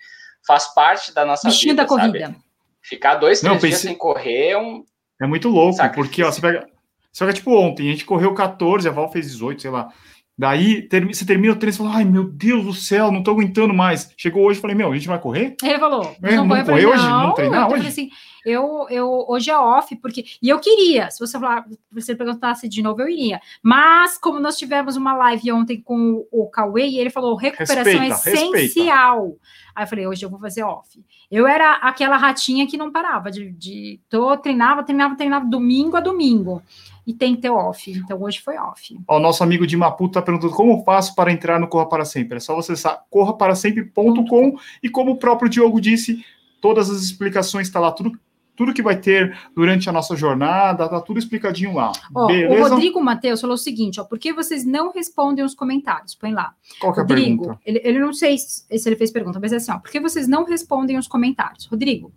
[0.46, 2.20] faz parte da nossa Bichinho vida, da corrida.
[2.20, 2.38] Sabe?
[2.82, 4.84] Ficar dois, três Não, dias sem correr é um...
[5.22, 6.10] É muito louco, sacrifício.
[6.10, 6.70] porque ó, você pega...
[7.12, 9.92] Você pega, tipo, ontem, a gente correu 14, a Val fez 18, sei lá.
[10.40, 13.32] Daí ter, você termina o treino e fala: Ai meu Deus do céu, não tô
[13.32, 14.10] aguentando mais.
[14.16, 15.58] Chegou hoje e falei: Meu, a gente vai correr?
[15.62, 17.04] Ele falou: é, Não, não correr hoje?
[17.04, 17.86] Não, não treinar hoje?
[17.86, 18.10] Assim,
[18.46, 20.24] eu, eu, hoje é off, porque.
[20.42, 23.42] E eu queria, se você falar, você perguntasse de novo, eu iria.
[23.62, 28.30] Mas, como nós tivemos uma live ontem com o Cauê, e ele falou: recuperação respeita,
[28.30, 29.24] é essencial.
[29.24, 29.42] Respeita.
[29.76, 30.88] Aí eu falei: hoje eu vou fazer off.
[31.30, 33.52] Eu era aquela ratinha que não parava de.
[33.52, 36.64] de tô, treinava, treinava, treinava domingo a domingo
[37.10, 37.92] e tem que ter off.
[37.92, 38.96] Então hoje foi off.
[39.08, 42.38] O nosso amigo de Maputo está perguntando como faço para entrar no Corra Para Sempre.
[42.38, 46.24] É só você acessar corraparasempre.com e como o próprio Diogo disse,
[46.62, 48.12] todas as explicações está lá tudo
[48.60, 51.94] tudo que vai ter durante a nossa jornada, tá tudo explicadinho lá.
[52.14, 56.14] Ó, o Rodrigo Matheus falou o seguinte, ó, por que vocês não respondem os comentários?
[56.14, 56.54] Põe lá.
[56.78, 57.62] Qual que é Rodrigo, a pergunta?
[57.66, 60.28] Ele, ele não sei se ele fez pergunta, mas é assim, ó, por que vocês
[60.28, 61.68] não respondem os comentários?
[61.68, 62.12] Rodrigo,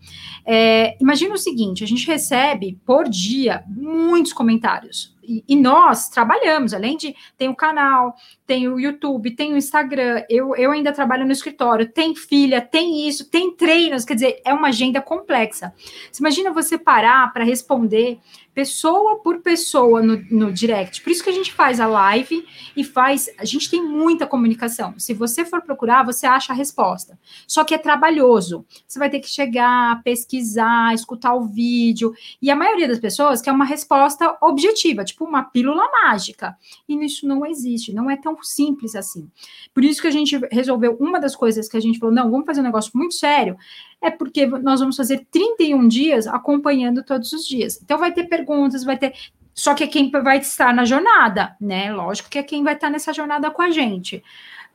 [0.44, 6.74] é, imagina o seguinte, a gente recebe por dia muitos comentários, e, e, nós trabalhamos,
[6.74, 8.14] além de tem o canal,
[8.46, 13.08] tem o YouTube, tem o Instagram, eu, eu ainda trabalho no escritório, tem filha, tem
[13.08, 15.72] isso, tem treinos, quer dizer, é uma agenda complexa.
[16.10, 18.18] Você imagina você parar para responder
[18.54, 21.02] pessoa por pessoa no, no direct.
[21.02, 22.44] Por isso que a gente faz a live
[22.76, 23.28] e faz.
[23.38, 24.94] A gente tem muita comunicação.
[24.98, 27.18] Se você for procurar, você acha a resposta.
[27.46, 28.64] Só que é trabalhoso.
[28.86, 32.12] Você vai ter que chegar, pesquisar, escutar o vídeo.
[32.40, 36.56] E a maioria das pessoas quer uma resposta objetiva, tipo uma pílula mágica.
[36.88, 39.30] E isso não existe, não é tão simples assim.
[39.74, 42.46] Por isso que a gente resolveu, uma das coisas que a gente falou, não, vamos
[42.46, 43.56] fazer um negócio muito sério,
[44.02, 47.80] é porque nós vamos fazer 31 dias acompanhando todos os dias.
[47.82, 49.14] Então vai ter perguntas, vai ter.
[49.54, 51.92] Só que é quem vai estar na jornada, né?
[51.92, 54.22] Lógico que é quem vai estar nessa jornada com a gente.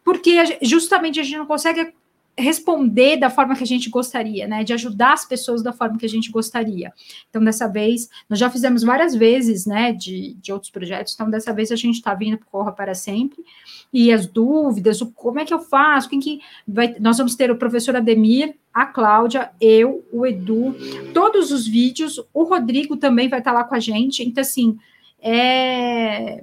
[0.03, 1.93] Porque justamente a gente não consegue
[2.37, 4.63] responder da forma que a gente gostaria, né?
[4.63, 6.93] De ajudar as pessoas da forma que a gente gostaria.
[7.29, 9.91] Então, dessa vez, nós já fizemos várias vezes, né?
[9.91, 11.13] De, de outros projetos.
[11.13, 13.43] Então, dessa vez a gente está vindo para Corra para Sempre.
[13.91, 16.09] E as dúvidas, o, como é que eu faço?
[16.09, 16.95] Quem que vai.
[16.99, 20.75] Nós vamos ter o professor Ademir, a Cláudia, eu, o Edu,
[21.13, 22.23] todos os vídeos.
[22.33, 24.23] O Rodrigo também vai estar lá com a gente.
[24.23, 24.77] Então, assim,
[25.19, 26.41] é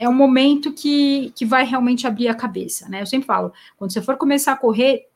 [0.00, 3.02] é um momento que, que vai realmente abrir a cabeça, né?
[3.02, 5.08] Eu sempre falo, quando você for começar a correr,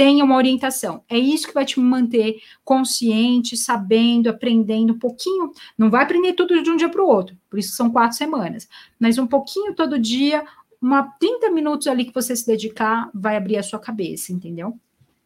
[0.00, 1.04] tenha uma orientação.
[1.10, 5.52] É isso que vai te manter consciente, sabendo, aprendendo um pouquinho.
[5.76, 8.66] Não vai aprender tudo de um dia para o outro, por isso são quatro semanas,
[8.98, 10.42] mas um pouquinho todo dia,
[10.80, 14.74] uma 30 minutos ali que você se dedicar, vai abrir a sua cabeça, entendeu?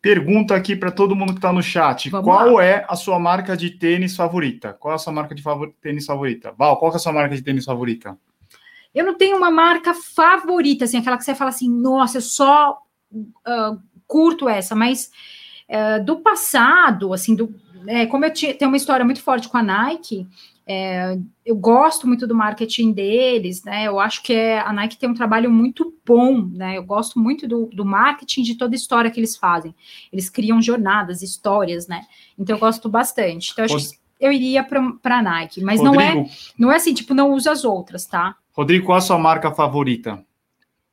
[0.02, 2.10] Pergunta aqui para todo mundo que está no chat.
[2.10, 2.64] Vamos qual lá.
[2.64, 4.72] é a sua marca de tênis favorita?
[4.72, 5.72] Qual é a sua marca de favor...
[5.80, 6.52] tênis favorita?
[6.58, 8.18] Val, qual é a sua marca de tênis favorita?
[8.92, 12.76] Eu não tenho uma marca favorita, assim, aquela que você fala assim, nossa, eu só
[13.12, 15.10] uh, curto essa, mas
[15.68, 17.54] é, do passado, assim, do,
[17.86, 20.26] é, como eu tenho uma história muito forte com a Nike,
[20.66, 23.86] é, eu gosto muito do marketing deles, né?
[23.86, 26.78] Eu acho que é, a Nike tem um trabalho muito bom, né?
[26.78, 29.74] Eu gosto muito do, do marketing de toda a história que eles fazem.
[30.10, 32.06] Eles criam jornadas, histórias, né?
[32.38, 33.52] Então eu gosto bastante.
[33.52, 36.76] Então eu acho que eu iria para a Nike, mas Rodrigo, não é não é
[36.76, 38.34] assim, tipo, não usa as outras, tá?
[38.52, 40.24] Rodrigo, qual a sua marca favorita?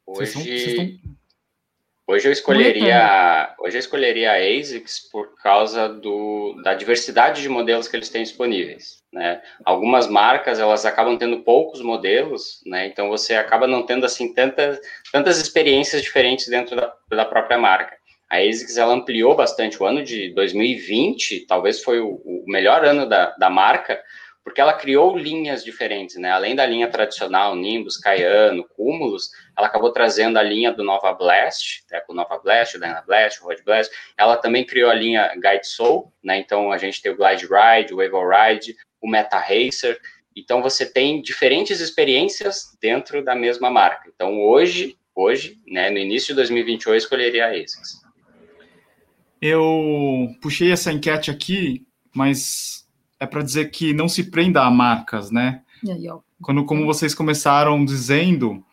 [0.05, 1.13] Hoje, vocês estão,
[2.11, 7.87] Hoje eu escolheria, hoje eu escolheria a ASICS por causa do, da diversidade de modelos
[7.87, 9.01] que eles têm disponíveis.
[9.13, 9.41] Né?
[9.63, 12.85] Algumas marcas elas acabam tendo poucos modelos, né?
[12.85, 14.77] então você acaba não tendo assim tantas,
[15.09, 17.95] tantas experiências diferentes dentro da, da própria marca.
[18.29, 23.07] A ASICS ela ampliou bastante o ano de 2020, talvez foi o, o melhor ano
[23.07, 23.97] da, da marca,
[24.43, 26.31] porque ela criou linhas diferentes, né?
[26.31, 31.83] Além da linha tradicional, Nimbus, Cayano, Cúmulos, ela acabou trazendo a linha do Nova Blast,
[31.91, 31.99] né?
[32.01, 33.93] com Nova Blast, o Dyna Blast, Road Blast.
[34.17, 36.39] Ela também criou a linha Guide Soul, né?
[36.39, 39.99] Então a gente tem o Glide Ride, o Wave Ride, o Meta Racer.
[40.35, 44.09] Então você tem diferentes experiências dentro da mesma marca.
[44.13, 48.01] Então hoje, hoje, né, no início de 2021 eu escolheria a ASICS.
[49.39, 52.80] Eu puxei essa enquete aqui, mas
[53.21, 55.61] é para dizer que não se prenda a marcas, né?
[56.41, 58.63] Quando, como vocês começaram dizendo,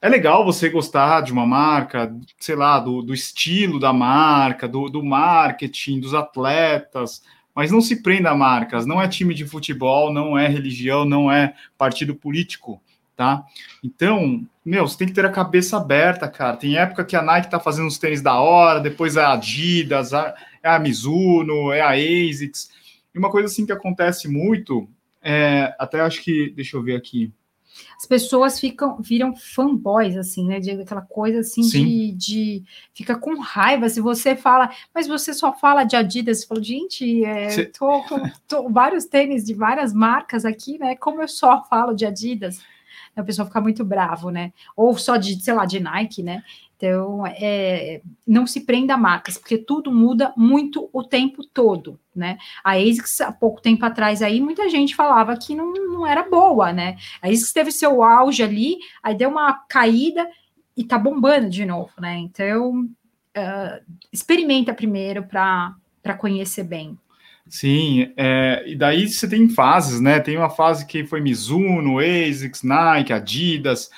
[0.00, 4.88] é legal você gostar de uma marca, sei lá, do, do estilo da marca, do,
[4.88, 8.86] do marketing, dos atletas, mas não se prenda a marcas.
[8.86, 12.80] Não é time de futebol, não é religião, não é partido político,
[13.16, 13.44] tá?
[13.82, 16.56] Então, meu, você tem que ter a cabeça aberta, cara.
[16.56, 20.12] Tem época que a Nike tá fazendo os tênis da hora, depois é a Adidas,
[20.12, 22.80] é a Mizuno, é a ASICS.
[23.14, 24.88] E uma coisa assim que acontece muito,
[25.20, 27.32] é, até acho que, deixa eu ver aqui.
[27.96, 30.60] As pessoas ficam, viram fanboys, assim, né?
[30.60, 35.52] De aquela coisa assim de, de, Fica com raiva se você fala, mas você só
[35.52, 36.40] fala de Adidas.
[36.40, 37.64] Você fala, gente, é, Cê...
[37.66, 40.96] tô com tô, vários tênis de várias marcas aqui, né?
[40.96, 42.60] Como eu só falo de Adidas?
[43.14, 44.52] A pessoa fica muito bravo, né?
[44.76, 46.42] Ou só de, sei lá, de Nike, né?
[46.82, 52.38] Então, é, não se prenda a marcas, porque tudo muda muito o tempo todo, né?
[52.64, 56.72] A ASICS, há pouco tempo atrás aí, muita gente falava que não, não era boa,
[56.72, 56.96] né?
[57.22, 60.28] A ASICS teve seu auge ali, aí deu uma caída
[60.76, 62.18] e tá bombando de novo, né?
[62.18, 65.76] Então, uh, experimenta primeiro para
[66.18, 66.98] conhecer bem.
[67.48, 70.18] Sim, é, e daí você tem fases, né?
[70.18, 73.88] Tem uma fase que foi Mizuno, ASICS, Nike, Adidas,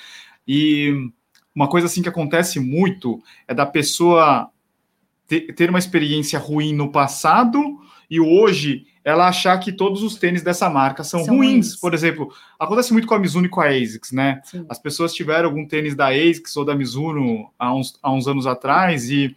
[0.47, 1.09] e
[1.55, 4.49] uma coisa assim que acontece muito é da pessoa
[5.27, 10.69] ter, uma experiência ruim no passado e hoje ela achar que todos os tênis dessa
[10.69, 11.51] marca são, são ruins.
[11.51, 11.75] ruins.
[11.75, 14.41] Por exemplo, acontece muito com a Mizuno e com a ASICS, né?
[14.43, 14.65] Sim.
[14.67, 18.47] As pessoas tiveram algum tênis da ASICS ou da Mizuno há uns, há uns anos
[18.47, 19.35] atrás e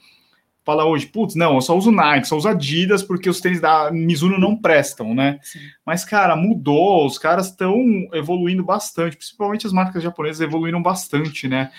[0.68, 3.90] fala hoje, putz, não, eu só uso Nike, só uso Adidas porque os tênis da
[3.90, 5.38] Mizuno não prestam, né?
[5.42, 5.60] Sim.
[5.82, 11.70] Mas, cara, mudou, os caras estão evoluindo bastante, principalmente as marcas japonesas evoluíram bastante, né?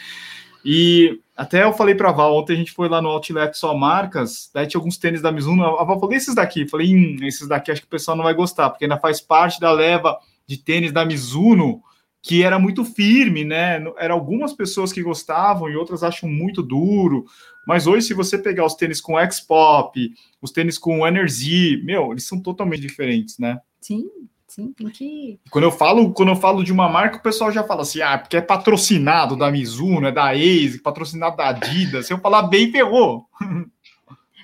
[0.65, 3.77] E até eu falei para a Val, ontem a gente foi lá no Outlet Só
[3.77, 6.67] Marcas, daí tinha alguns tênis da Mizuno, a Val falou, esses daqui?
[6.67, 9.59] falei, hum, esses daqui acho que o pessoal não vai gostar, porque ainda faz parte
[9.59, 11.83] da leva de tênis da Mizuno,
[12.21, 13.81] que era muito firme, né?
[13.97, 17.25] Era algumas pessoas que gostavam e outras acham muito duro.
[17.65, 22.25] Mas hoje, se você pegar os tênis com X-Pop, os tênis com Energy, meu, eles
[22.25, 23.59] são totalmente diferentes, né?
[23.79, 24.05] Sim,
[24.49, 25.39] Sim, tem que.
[25.51, 28.17] Quando eu falo, quando eu falo de uma marca, o pessoal já fala assim: ah,
[28.17, 32.07] porque é patrocinado da Mizuno, é da ASIC, patrocinado da Adidas.
[32.07, 33.27] Se eu falar bem, ferrou.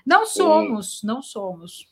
[0.05, 1.87] Não somos, não somos.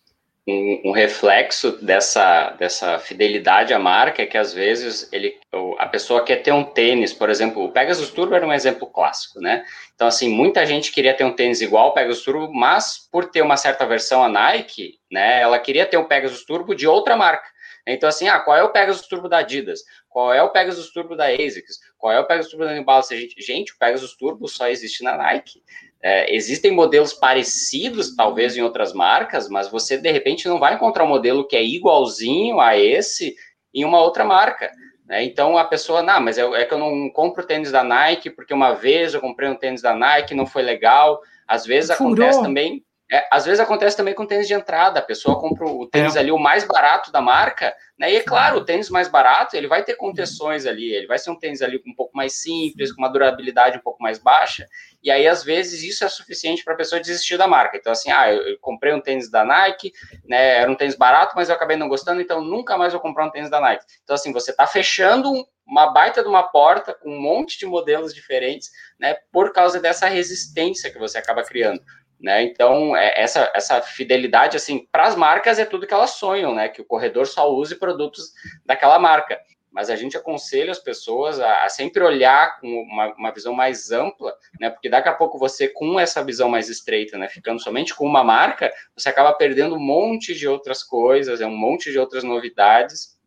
[0.46, 5.40] Um, um, reflexo dessa, dessa fidelidade à marca é que às vezes ele,
[5.80, 9.40] a pessoa quer ter um tênis, por exemplo, o Pegasus Turbo era um exemplo clássico,
[9.40, 9.64] né?
[9.96, 13.42] Então, assim, muita gente queria ter um tênis igual ao Pegasus Turbo, mas por ter
[13.42, 17.54] uma certa versão a Nike, né, ela queria ter um Pegasus Turbo de outra marca.
[17.86, 19.82] Então, assim, ah, qual é o Pegasus Turbo da Adidas?
[20.10, 21.80] Qual é o Pegasus Turbo da ASICS?
[21.98, 23.18] Qual é o Pegasus Turbo da New Balance?
[23.18, 25.62] Gente, gente, o Pegasus Turbo só existe na Nike.
[26.06, 31.06] É, existem modelos parecidos, talvez, em outras marcas, mas você, de repente, não vai encontrar
[31.06, 33.34] um modelo que é igualzinho a esse
[33.74, 34.70] em uma outra marca.
[35.08, 35.24] Né?
[35.24, 38.54] Então, a pessoa, não, mas é, é que eu não compro tênis da Nike, porque
[38.54, 41.22] uma vez eu comprei um tênis da Nike, não foi legal.
[41.48, 42.14] Às vezes Furou.
[42.14, 45.88] acontece também é, às vezes acontece também com tênis de entrada, a pessoa compra o
[45.88, 46.20] tênis é.
[46.20, 48.12] ali o mais barato da marca, né?
[48.12, 51.30] E é claro, o tênis mais barato, ele vai ter contenções ali, ele vai ser
[51.30, 54.68] um tênis ali um pouco mais simples, com uma durabilidade um pouco mais baixa,
[55.04, 57.78] e aí às vezes isso é suficiente para a pessoa desistir da marca.
[57.78, 59.94] Então assim, ah, eu, eu, comprei um tênis da Nike,
[60.28, 60.62] né?
[60.62, 63.32] Era um tênis barato, mas eu acabei não gostando, então nunca mais vou comprar um
[63.32, 63.86] tênis da Nike.
[64.04, 65.32] Então assim, você está fechando
[65.68, 69.16] uma baita de uma porta com um monte de modelos diferentes, né?
[69.32, 71.80] Por causa dessa resistência que você acaba criando.
[72.24, 72.44] Né?
[72.44, 76.70] Então, é, essa, essa fidelidade, assim, para as marcas é tudo que elas sonham, né?
[76.70, 78.32] Que o corredor só use produtos
[78.66, 79.38] daquela marca.
[79.70, 83.92] Mas a gente aconselha as pessoas a, a sempre olhar com uma, uma, visão mais
[83.92, 84.70] ampla, né?
[84.70, 87.28] Porque daqui a pouco você, com essa visão mais estreita, né?
[87.28, 91.58] Ficando somente com uma marca, você acaba perdendo um monte de outras coisas, é um
[91.58, 93.20] monte de outras novidades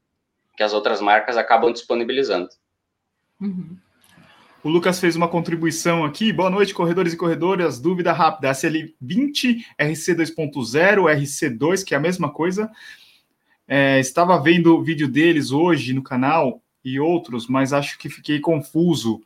[0.57, 2.49] que as outras marcas acabam disponibilizando.
[3.39, 3.77] Uhum.
[4.67, 6.33] O Lucas fez uma contribuição aqui.
[6.33, 7.79] Boa noite, corredores e corredoras.
[7.79, 12.69] Dúvida rápida: SL20, RC 2.0, RC2, que é a mesma coisa.
[13.69, 18.41] É, estava vendo o vídeo deles hoje no canal e outros, mas acho que fiquei
[18.41, 19.21] confuso.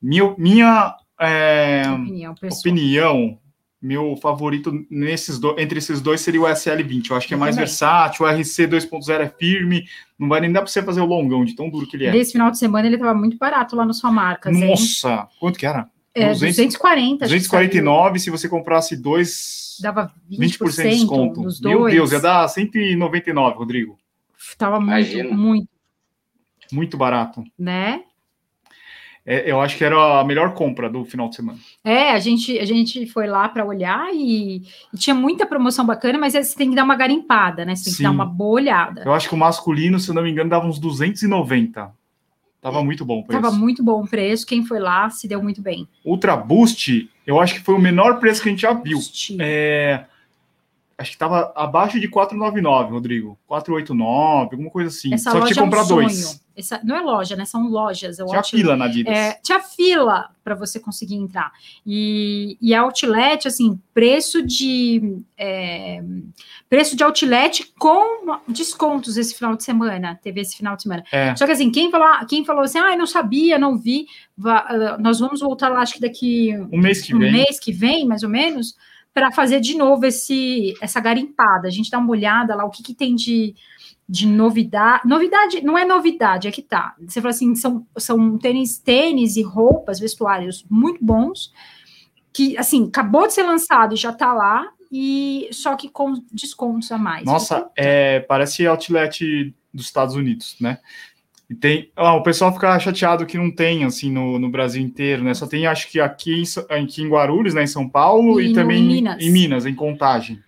[0.00, 3.38] Minha, minha é, opinião, opinião
[3.82, 7.10] meu favorito nesses do, entre esses dois seria o SL20.
[7.10, 9.84] Eu acho que é mais versátil, o RC 2.0 é firme,
[10.16, 12.16] não vai nem dar para você fazer o longão de tão duro que ele é.
[12.16, 14.52] Esse final de semana ele estava muito barato lá na sua marca.
[14.52, 15.26] Nossa, hein?
[15.40, 15.90] quanto que era?
[16.14, 17.24] É, 200, 240.
[17.26, 21.42] 249, se você comprasse dois, dava 20%, 20% de desconto.
[21.42, 21.76] Dos dois.
[21.76, 23.98] Meu Deus, ia dar 199, Rodrigo.
[24.56, 25.36] Tava muito, Imagina.
[25.36, 25.68] muito.
[26.70, 27.42] Muito barato.
[27.58, 28.02] Né?
[29.24, 31.58] É, eu acho que era a melhor compra do final de semana.
[31.84, 36.18] É, a gente, a gente foi lá para olhar e, e, tinha muita promoção bacana,
[36.18, 37.76] mas você tem que dar uma garimpada, né?
[37.76, 37.96] Você tem Sim.
[37.98, 39.02] que dar uma boa olhada.
[39.04, 41.92] Eu acho que o masculino, se eu não me engano, dava uns 290.
[42.60, 43.42] Tava é, muito bom o preço.
[43.42, 44.46] Tava muito bom o preço.
[44.46, 45.86] Quem foi lá se deu muito bem.
[46.04, 48.98] Ultra Boost, eu acho que foi o menor preço que a gente já viu.
[49.40, 50.04] É,
[50.98, 53.38] acho que estava abaixo de 499, Rodrigo.
[53.46, 55.14] 489, alguma coisa assim.
[55.14, 56.41] Essa Só que tinha que comprar é um dois.
[56.56, 57.44] Essa, não é loja, né?
[57.44, 58.18] São lojas.
[58.18, 59.16] Eu tinha fila na Adidas.
[59.16, 61.52] É, tinha fila para você conseguir entrar.
[61.86, 66.02] E, e outlet, assim, preço de é,
[66.68, 70.18] preço de outlet com descontos esse final de semana.
[70.22, 71.04] Teve esse final de semana.
[71.12, 71.34] É.
[71.36, 74.06] Só que assim, quem falou, quem falou assim, ah, não sabia, não vi,
[74.44, 77.32] ah, nós vamos voltar lá, acho que daqui um mês que um vem.
[77.32, 78.74] mês que vem, mais ou menos
[79.14, 81.68] para fazer de novo esse essa garimpada.
[81.68, 83.54] A gente dá uma olhada lá, o que, que tem de,
[84.12, 85.08] de novidade.
[85.08, 86.94] Novidade não é novidade, é que tá.
[87.00, 91.50] Você fala assim, são, são tênis, tênis e roupas, vestuários muito bons,
[92.30, 96.92] que assim, acabou de ser lançado e já tá lá, e só que com descontos
[96.92, 97.24] a mais.
[97.24, 100.78] Nossa, é, parece outlet dos Estados Unidos, né?
[101.48, 105.24] E tem, ah, o pessoal fica chateado que não tem, assim, no, no Brasil inteiro,
[105.24, 105.32] né?
[105.32, 108.82] Só tem, acho que aqui, aqui em Guarulhos, né, em São Paulo, e, e também
[108.82, 109.22] em Minas.
[109.22, 110.38] em Minas, em Contagem.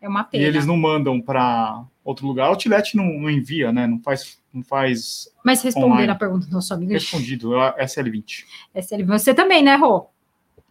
[0.00, 0.44] É uma pena.
[0.44, 2.48] E eles não mandam para outro lugar.
[2.48, 3.86] O Outlet não, não, envia, né?
[3.86, 5.28] Não faz, não faz.
[5.44, 6.92] Mas responder a pergunta do nosso amigo.
[6.92, 8.44] Respondido, é SL20.
[8.74, 9.06] SL20.
[9.06, 10.06] Você também, né, Rô?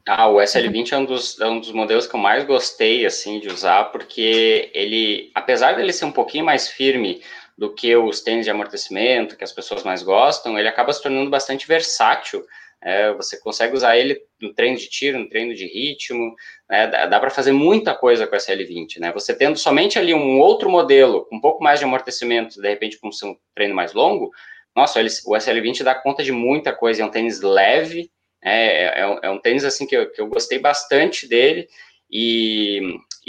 [0.08, 3.40] Ah, o SL20 é um, dos, é um dos modelos que eu mais gostei, assim,
[3.40, 7.22] de usar, porque ele, apesar dele ser um pouquinho mais firme
[7.56, 11.30] do que os tênis de amortecimento, que as pessoas mais gostam, ele acaba se tornando
[11.30, 12.44] bastante versátil.
[12.82, 16.34] É, você consegue usar ele no treino de tiro, no treino de ritmo,
[16.70, 19.12] né, dá, dá para fazer muita coisa com o SL20, né?
[19.12, 23.10] Você tendo somente ali um outro modelo, um pouco mais de amortecimento, de repente com
[23.10, 24.32] um treino mais longo,
[24.76, 28.10] nossa, ele, o SL20 dá conta de muita coisa, é um tênis leve,
[28.42, 31.68] é, é, é um tênis assim que eu, que eu gostei bastante dele,
[32.10, 32.80] e,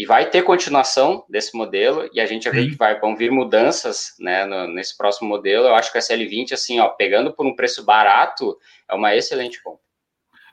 [0.00, 3.30] e vai ter continuação desse modelo, e a gente já vê que vai, vão vir
[3.30, 5.66] mudanças né, no, nesse próximo modelo.
[5.66, 8.56] Eu acho que o SL20, assim, ó, pegando por um preço barato,
[8.88, 9.82] é uma excelente compra.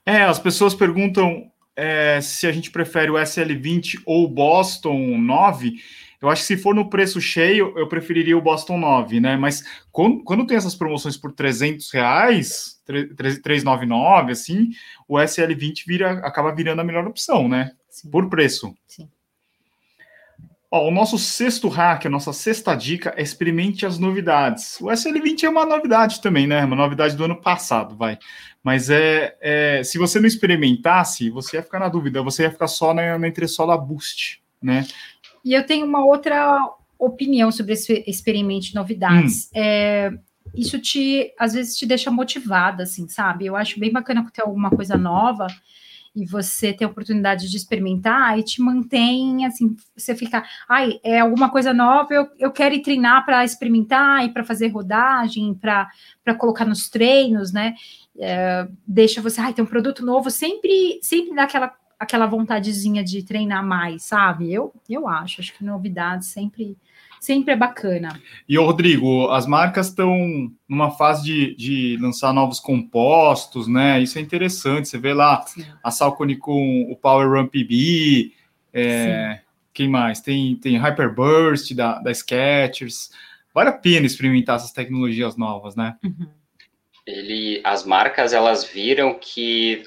[0.05, 5.75] É, as pessoas perguntam é, se a gente prefere o SL20 ou o Boston 9.
[6.21, 9.37] Eu acho que se for no preço cheio, eu preferiria o Boston 9, né?
[9.37, 14.71] Mas quando, quando tem essas promoções por 300 reais, 399, assim,
[15.07, 17.71] o SL20 vira, acaba virando a melhor opção, né?
[17.89, 18.11] Sim.
[18.11, 18.75] por preço.
[18.85, 19.09] Sim.
[20.69, 24.77] Ó, o nosso sexto hack, a nossa sexta dica é experimente as novidades.
[24.81, 26.65] O SL20 é uma novidade também, né?
[26.65, 28.19] Uma novidade do ano passado, vai.
[28.61, 32.67] Mas é, é se você não experimentasse, você ia ficar na dúvida, você ia ficar
[32.67, 34.85] só na, na entressola Boost, né?
[35.43, 39.45] E eu tenho uma outra opinião sobre esse experimente novidades.
[39.45, 39.49] Hum.
[39.55, 40.11] É,
[40.53, 43.45] isso te, às vezes, te deixa motivada, assim, sabe?
[43.45, 45.47] Eu acho bem bacana ter alguma coisa nova
[46.17, 51.19] e você tem a oportunidade de experimentar e te mantém assim, você fica, ai, é
[51.19, 55.87] alguma coisa nova, eu, eu quero ir treinar para experimentar e para fazer rodagem, para
[56.37, 57.75] colocar nos treinos, né?
[58.19, 63.23] É, deixa você, ai, tem um produto novo, sempre, sempre dá aquela, aquela vontadezinha de
[63.23, 64.51] treinar mais, sabe?
[64.51, 66.75] Eu, eu acho, acho que novidades sempre
[67.27, 68.21] sempre é bacana.
[68.47, 74.01] E, Rodrigo, as marcas estão numa fase de, de lançar novos compostos, né?
[74.01, 74.87] Isso é interessante.
[74.87, 75.65] Você vê lá Sim.
[75.83, 78.31] a Salcone com o Power Run PB,
[78.73, 79.41] é,
[79.73, 80.21] quem mais?
[80.21, 83.11] Tem, tem Hyperburst da, da Skechers.
[83.53, 85.97] Vale a pena experimentar essas tecnologias novas, né?
[86.03, 86.29] Uhum.
[87.05, 89.83] Ele, as marcas elas viram que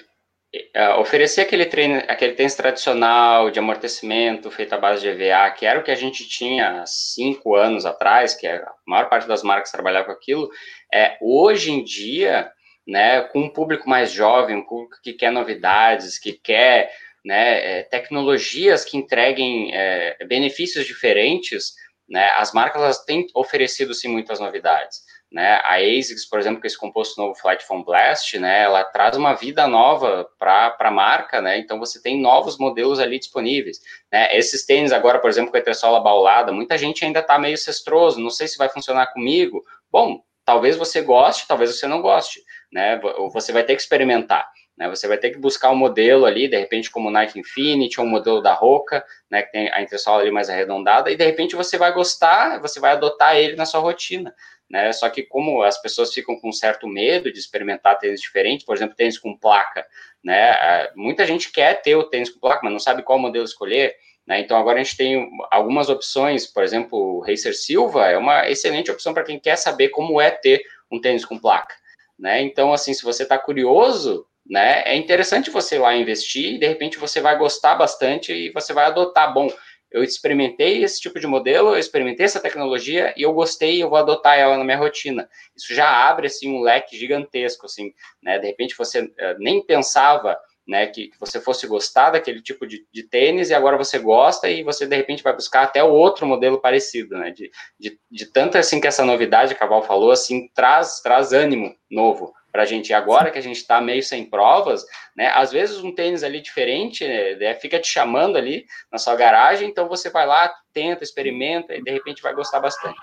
[0.99, 5.79] oferecer aquele treino, aquele tênis tradicional de amortecimento feito à base de EVA, que era
[5.79, 10.07] o que a gente tinha cinco anos atrás, que a maior parte das marcas trabalhava
[10.07, 10.51] com aquilo,
[10.93, 12.51] é, hoje em dia,
[12.87, 16.93] né, com um público mais jovem, um público que quer novidades, que quer
[17.25, 21.75] né, é, tecnologias que entreguem é, benefícios diferentes,
[22.09, 25.03] né, as marcas elas têm oferecido sim muitas novidades.
[25.33, 25.61] Né?
[25.63, 29.33] A ASICS, por exemplo, com esse composto novo Flight Foam Blast, né, ela traz uma
[29.33, 31.57] vida nova para a marca, né?
[31.59, 33.79] Então você tem novos modelos ali disponíveis.
[34.11, 34.37] Né?
[34.37, 38.21] Esses tênis agora, por exemplo, com a entressola baulada, muita gente ainda está meio cestroso,
[38.21, 39.63] não sei se vai funcionar comigo.
[39.89, 42.41] Bom, talvez você goste, talvez você não goste,
[42.73, 43.01] né?
[43.33, 44.51] Você vai ter que experimentar.
[44.81, 48.01] Né, você vai ter que buscar um modelo ali, de repente, como o Nike Infinity,
[48.01, 51.25] ou um modelo da Roca, né, que tem a entressola ali mais arredondada, e de
[51.25, 54.35] repente você vai gostar, você vai adotar ele na sua rotina
[54.71, 54.93] né?
[54.93, 58.95] Só que como as pessoas ficam com certo medo de experimentar tênis diferentes, por exemplo,
[58.95, 59.85] tênis com placa,
[60.23, 60.89] né?
[60.95, 64.39] Muita gente quer ter o tênis com placa, mas não sabe qual modelo escolher, né?
[64.41, 68.91] Então agora a gente tem algumas opções, por exemplo, o Racer Silva é uma excelente
[68.91, 71.75] opção para quem quer saber como é ter um tênis com placa,
[72.17, 72.41] né?
[72.41, 74.83] Então assim, se você está curioso, né?
[74.85, 78.73] É interessante você ir lá investir, e de repente você vai gostar bastante e você
[78.73, 79.33] vai adotar.
[79.33, 79.49] Bom,
[79.93, 83.89] eu experimentei esse tipo de modelo, eu experimentei essa tecnologia e eu gostei e eu
[83.89, 85.29] vou adotar ela na minha rotina.
[85.57, 88.41] Isso já abre, assim, um leque gigantesco, assim, né?
[88.41, 90.37] De repente você uh, nem pensava,
[90.67, 94.49] né, que, que, você fosse gostar daquele tipo de, de, tênis e agora você gosta
[94.49, 97.31] e você, de repente, vai buscar até outro modelo parecido, né?
[97.31, 101.33] De, de, de tanto, assim, que essa novidade que a Val falou, assim, traz, traz
[101.33, 102.93] ânimo novo para a gente.
[102.93, 104.85] agora que a gente está meio sem provas,
[105.17, 105.33] né?
[105.35, 109.89] Às vezes um tênis ali diferente né, fica te chamando ali na sua garagem, então
[109.89, 112.99] você vai lá, tenta, experimenta e de repente vai gostar bastante.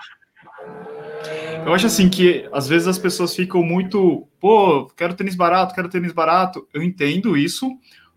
[1.64, 5.88] Eu acho assim que às vezes as pessoas ficam muito, pô, quero tênis barato, quero
[5.88, 6.66] tênis barato.
[6.72, 7.68] Eu entendo isso,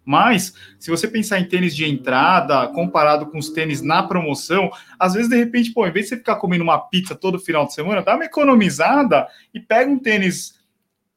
[0.05, 4.69] mas se você pensar em tênis de entrada comparado com os tênis na promoção,
[4.99, 7.65] às vezes de repente, pô, em vez de você ficar comendo uma pizza todo final
[7.65, 10.61] de semana, dá uma economizada e pega um tênis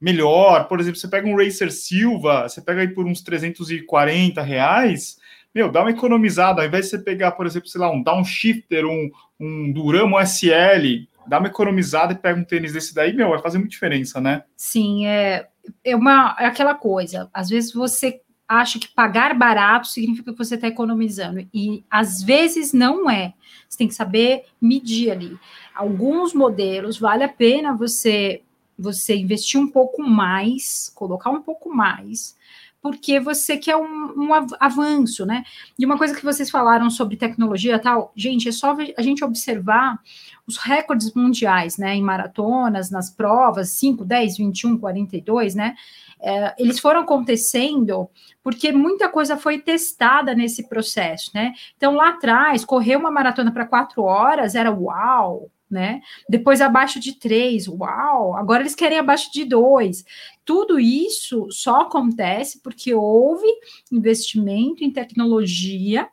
[0.04, 0.68] melhor.
[0.68, 5.16] Por exemplo, você pega um Racer Silva, você pega aí por uns 340 reais,
[5.54, 6.60] meu, dá uma economizada.
[6.60, 11.08] Ao invés de você pegar, por exemplo, sei lá, um Downshifter, um, um Duramo SL,
[11.26, 14.44] dá uma economizada e pega um tênis desse daí, meu, vai fazer muita diferença, né?
[14.54, 15.46] Sim, é,
[15.82, 17.30] é, uma, é aquela coisa.
[17.32, 21.48] Às vezes você acha que pagar barato significa que você está economizando.
[21.54, 23.32] E às vezes não é.
[23.66, 25.38] Você tem que saber medir ali.
[25.74, 28.42] Alguns modelos vale a pena você
[28.78, 32.36] você investir um pouco mais, colocar um pouco mais,
[32.84, 34.28] porque você quer um, um,
[34.60, 35.42] avanço, né?
[35.78, 39.98] E uma coisa que vocês falaram sobre tecnologia tal, gente, é só a gente observar
[40.46, 45.74] os recordes mundiais, né, em maratonas, nas provas, 5, 10, 21, 42, né?
[46.20, 48.08] É, eles foram acontecendo
[48.42, 51.54] porque muita coisa foi testada nesse processo, né?
[51.78, 56.00] Então, lá atrás, correr uma maratona para quatro horas era uau, né?
[56.28, 58.36] Depois abaixo de três, uau!
[58.36, 60.04] Agora eles querem abaixo de dois.
[60.44, 63.46] Tudo isso só acontece porque houve
[63.90, 66.08] investimento em tecnologia,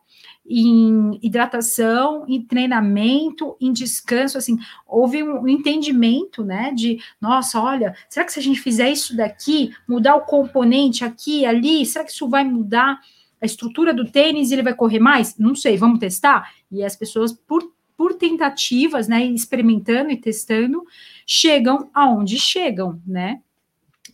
[0.46, 8.26] em hidratação, em treinamento, em descanso, assim, houve um entendimento, né, de, nossa, olha, será
[8.26, 12.28] que se a gente fizer isso daqui, mudar o componente aqui, ali, será que isso
[12.28, 13.00] vai mudar
[13.40, 15.38] a estrutura do tênis e ele vai correr mais?
[15.38, 16.52] Não sei, vamos testar?
[16.72, 17.72] E as pessoas, por
[18.02, 20.84] por tentativas, né, experimentando e testando,
[21.24, 23.40] chegam aonde chegam, né?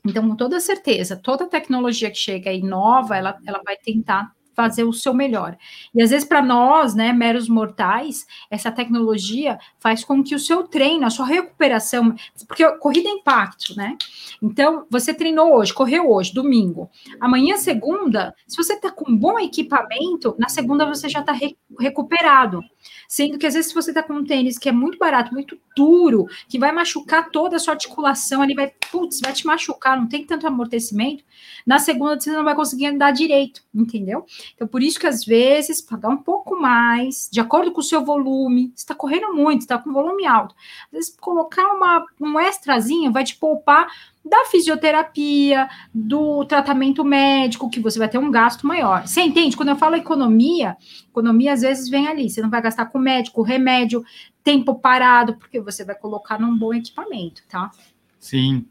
[0.05, 4.83] Então, com toda certeza, toda tecnologia que chega aí nova, ela, ela vai tentar fazer
[4.85, 5.55] o seu melhor.
[5.93, 10.63] E às vezes, para nós, né, meros mortais, essa tecnologia faz com que o seu
[10.63, 12.15] treino, a sua recuperação,
[12.47, 13.95] porque corrida é impacto, né?
[14.41, 16.89] Então, você treinou hoje, correu hoje, domingo.
[17.21, 22.61] Amanhã, segunda, se você está com bom equipamento, na segunda você já está re recuperado.
[23.07, 25.59] Sendo que às vezes, se você está com um tênis que é muito barato, muito
[25.75, 30.07] duro, que vai machucar toda a sua articulação, ali vai, putz, vai te machucar, não
[30.07, 31.23] tem tanto amortecimento,
[31.65, 34.25] na segunda você não vai conseguir andar direito, entendeu?
[34.55, 38.03] Então, por isso que às vezes, pagar um pouco mais, de acordo com o seu
[38.03, 40.55] volume, está correndo muito, está com volume alto.
[40.85, 43.87] Às vezes, colocar uma, um extrazinho vai te poupar
[44.27, 49.07] da fisioterapia, do tratamento médico, que você vai ter um gasto maior.
[49.07, 49.55] Você entende?
[49.55, 50.75] Quando eu falo economia,
[51.09, 52.29] economia às vezes vem ali.
[52.29, 54.03] Você não vai gastar com médico, remédio,
[54.43, 57.71] tempo parado, porque você vai colocar num bom equipamento, tá?
[58.19, 58.65] Sim.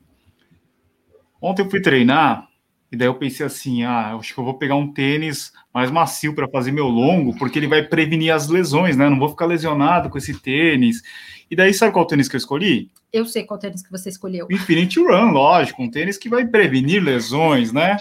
[1.40, 2.48] Ontem eu fui treinar
[2.90, 6.34] e daí eu pensei assim, ah, acho que eu vou pegar um tênis mais macio
[6.34, 9.08] para fazer meu longo, porque ele vai prevenir as lesões, né?
[9.08, 11.02] Não vou ficar lesionado com esse tênis.
[11.50, 12.90] E daí sabe qual tênis que eu escolhi?
[13.12, 14.46] Eu sei qual tênis que você escolheu.
[14.50, 17.96] Infinity Run, lógico, um tênis que vai prevenir lesões, né?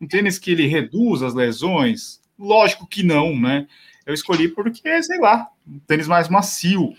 [0.00, 2.20] Um tênis que ele reduz as lesões.
[2.38, 3.66] Lógico que não, né?
[4.06, 6.94] Eu escolhi porque, sei lá, um tênis mais macio.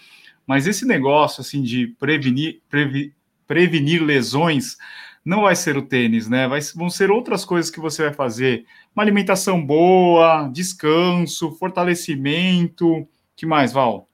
[0.46, 3.14] Mas esse negócio assim de prevenir, previ,
[3.48, 4.78] prevenir lesões
[5.24, 6.48] não vai ser o tênis, né?
[6.48, 8.66] Vai, vão ser outras coisas que você vai fazer.
[8.96, 13.08] Uma alimentação boa, descanso, fortalecimento.
[13.36, 14.08] que mais, Val?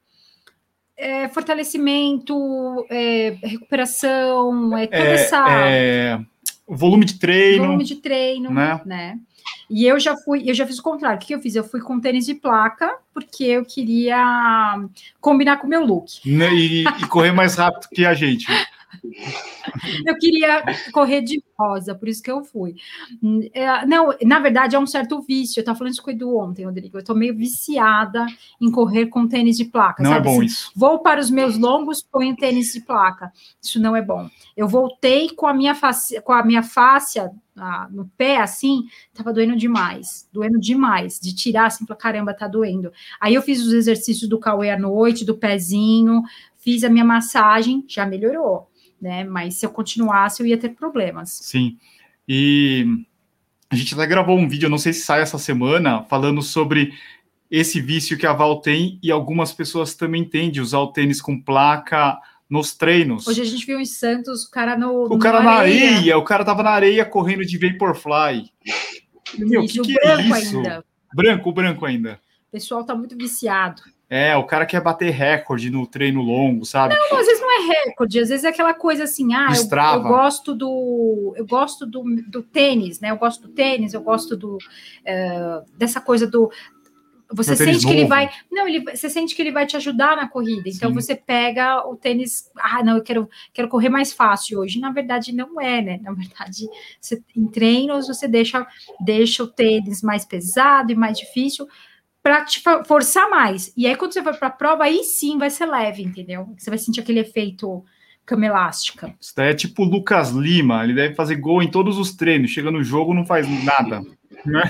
[0.97, 5.45] É, fortalecimento, é, recuperação, é toda é, essa.
[5.49, 6.19] É,
[6.67, 7.65] volume de treino.
[7.65, 8.81] Volume de treino, né?
[8.85, 9.19] né?
[9.69, 11.17] E eu já fui, eu já fiz o contrário.
[11.17, 11.55] O que eu fiz?
[11.55, 14.75] Eu fui com tênis de placa, porque eu queria
[15.21, 16.19] combinar com o meu look.
[16.25, 18.45] E, e correr mais rápido que a gente.
[20.05, 22.75] Eu queria correr de rosa, por isso que eu fui.
[23.53, 25.59] É, não, na verdade, é um certo vício.
[25.59, 26.97] Eu estava falando isso com o Edu ontem, Rodrigo.
[26.97, 28.25] Eu estou meio viciada
[28.61, 30.03] em correr com tênis de placa.
[30.03, 30.27] Não é sabe?
[30.27, 30.71] é bom assim, isso.
[30.75, 33.31] Vou para os meus longos, ponho tênis de placa.
[33.61, 34.29] Isso não é bom.
[34.55, 38.83] Eu voltei com a minha face, com a minha fáscia ah, no pé, assim,
[39.15, 42.91] tava doendo demais, doendo demais, de tirar assim, para caramba, tá doendo.
[43.19, 46.21] Aí eu fiz os exercícios do Cauê à noite, do pezinho,
[46.55, 48.67] fiz a minha massagem, já melhorou
[49.01, 49.23] né?
[49.23, 51.39] Mas se eu continuasse, eu ia ter problemas.
[51.43, 51.77] Sim.
[52.27, 52.85] E
[53.69, 56.93] a gente até gravou um vídeo, não sei se sai essa semana, falando sobre
[57.49, 61.21] esse vício que a Val tem e algumas pessoas também têm de usar o tênis
[61.21, 62.17] com placa
[62.49, 63.27] nos treinos.
[63.27, 65.05] Hoje a gente viu em Santos o cara no.
[65.05, 65.97] O cara na areia.
[65.97, 66.17] areia.
[66.17, 68.51] o cara tava na areia correndo de Vaporfly.
[69.37, 70.57] Meu, o que, que é isso?
[70.57, 70.85] Ainda.
[71.13, 72.19] Branco, branco ainda.
[72.47, 73.81] O pessoal tá muito viciado.
[74.09, 76.95] É, o cara quer bater recorde no treino longo, sabe?
[76.95, 80.01] Não, às vezes não é recorde, às vezes é aquela coisa assim, ah, eu, eu,
[80.01, 81.33] gosto do.
[81.35, 83.11] Eu gosto do, do tênis, né?
[83.11, 86.49] Eu gosto do tênis, eu gosto do uh, dessa coisa do.
[87.33, 87.97] Você sente que novo.
[87.97, 88.29] ele vai.
[88.49, 90.69] Não, ele, você sente que ele vai te ajudar na corrida.
[90.69, 90.95] Então Sim.
[90.95, 92.49] você pega o tênis.
[92.55, 94.79] Ah, não, eu quero, quero correr mais fácil hoje.
[94.79, 95.99] Na verdade, não é, né?
[96.01, 96.65] Na verdade,
[97.01, 98.65] você, em treinos você deixa,
[99.01, 101.67] deixa o tênis mais pesado e mais difícil
[102.27, 103.71] para te forçar mais.
[103.77, 106.53] E aí, quando você for para a prova, aí sim vai ser leve, entendeu?
[106.57, 107.85] Você vai sentir aquele efeito
[108.25, 109.15] cama elástica.
[109.17, 112.51] Isso daí é tipo o Lucas Lima, ele deve fazer gol em todos os treinos,
[112.51, 114.01] chega no jogo não faz nada.
[114.45, 114.61] Né?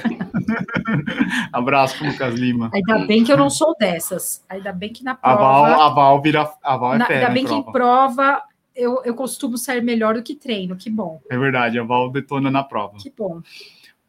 [1.51, 2.69] Abraço pro Lucas Lima.
[2.71, 4.45] Ainda bem que eu não sou dessas.
[4.47, 5.35] Ainda bem que na prova.
[5.35, 6.51] A Val, a Val vira.
[6.63, 8.39] A Val é na, Ainda bem que em prova
[8.75, 11.19] eu, eu costumo sair melhor do que treino, que bom.
[11.27, 12.97] É verdade, a Val detona na prova.
[12.99, 13.41] Que bom.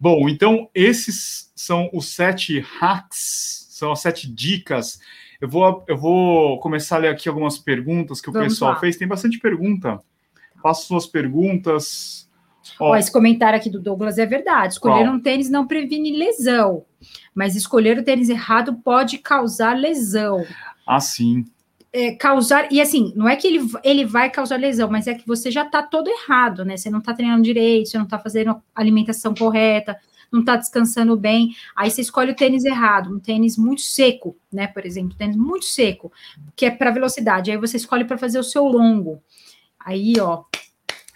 [0.00, 5.00] Bom, então esses são os sete hacks, são as sete dicas.
[5.40, 8.80] Eu vou, eu vou começar a ler aqui algumas perguntas que o Vamos pessoal lá.
[8.80, 8.96] fez.
[8.96, 10.00] Tem bastante pergunta.
[10.62, 12.28] Faça suas perguntas.
[12.78, 14.74] Ó, esse comentário aqui do Douglas é verdade.
[14.74, 15.14] Escolher Qual?
[15.14, 16.84] um tênis não previne lesão,
[17.34, 20.44] mas escolher o tênis errado pode causar lesão.
[20.86, 21.44] Ah, sim.
[21.90, 25.26] É, causar, e assim, não é que ele, ele vai causar lesão, mas é que
[25.26, 26.76] você já tá todo errado, né?
[26.76, 29.98] Você não tá treinando direito, você não tá fazendo alimentação correta,
[30.30, 31.54] não tá descansando bem.
[31.74, 34.66] Aí você escolhe o tênis errado, um tênis muito seco, né?
[34.66, 36.12] Por exemplo, tênis muito seco,
[36.54, 37.50] que é para velocidade.
[37.50, 39.22] Aí você escolhe para fazer o seu longo.
[39.80, 40.44] Aí, ó,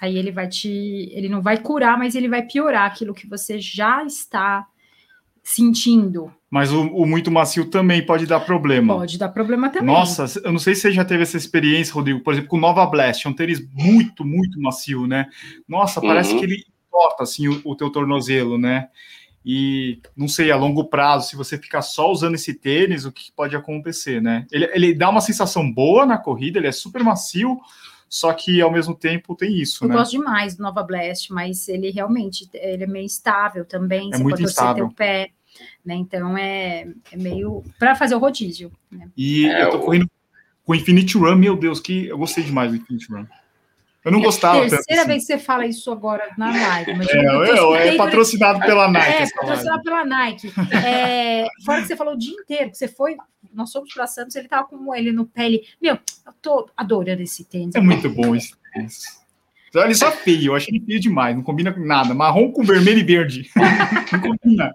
[0.02, 0.68] Aí ele vai te.
[1.12, 4.66] Ele não vai curar, mas ele vai piorar aquilo que você já está
[5.44, 6.34] sentindo.
[6.52, 8.94] Mas o, o, muito macio também pode dar problema.
[8.94, 9.86] Pode dar problema também.
[9.86, 12.60] Nossa, eu não sei se você já teve essa experiência, Rodrigo, por exemplo, com o
[12.60, 15.30] Nova Blast, é um tênis muito, muito macio, né?
[15.66, 16.40] Nossa, parece uhum.
[16.40, 18.88] que ele corta assim o, o teu tornozelo, né?
[19.42, 23.32] E não sei, a longo prazo, se você ficar só usando esse tênis, o que
[23.32, 24.46] pode acontecer, né?
[24.52, 27.58] Ele, ele dá uma sensação boa na corrida, ele é super macio,
[28.10, 29.94] só que ao mesmo tempo tem isso, eu né?
[29.94, 34.18] Eu gosto demais do Nova Blast, mas ele realmente ele é meio instável também, é
[34.18, 34.84] você muito pode instável.
[34.84, 35.30] o pé,
[35.84, 35.94] né?
[35.94, 38.70] Então é, é meio para fazer o rodízio.
[38.90, 39.08] Né?
[39.16, 40.10] E é, eu tô correndo
[40.64, 43.26] com o Infinite Run, meu Deus, que eu gostei demais do Infinite Run.
[44.04, 44.70] Eu não é gostava tanto.
[44.70, 45.08] terceira assim.
[45.08, 46.94] vez que você fala isso agora na live.
[46.94, 49.06] Mas é, eu, é patrocinado pela Nike.
[49.06, 50.52] É, patrocinado pela Nike.
[50.84, 53.16] É, fora que você falou o dia inteiro, que você foi
[53.52, 55.46] nós fomos para Santos, ele tava com ele no pé.
[55.46, 57.74] Ele, meu, eu tô adorando esse tênis.
[57.74, 59.22] É muito bom esse tênis.
[59.74, 62.12] Ele só feio, eu achei ele feio demais, não combina com nada.
[62.12, 63.50] Marrom com vermelho e verde.
[64.12, 64.74] não combina.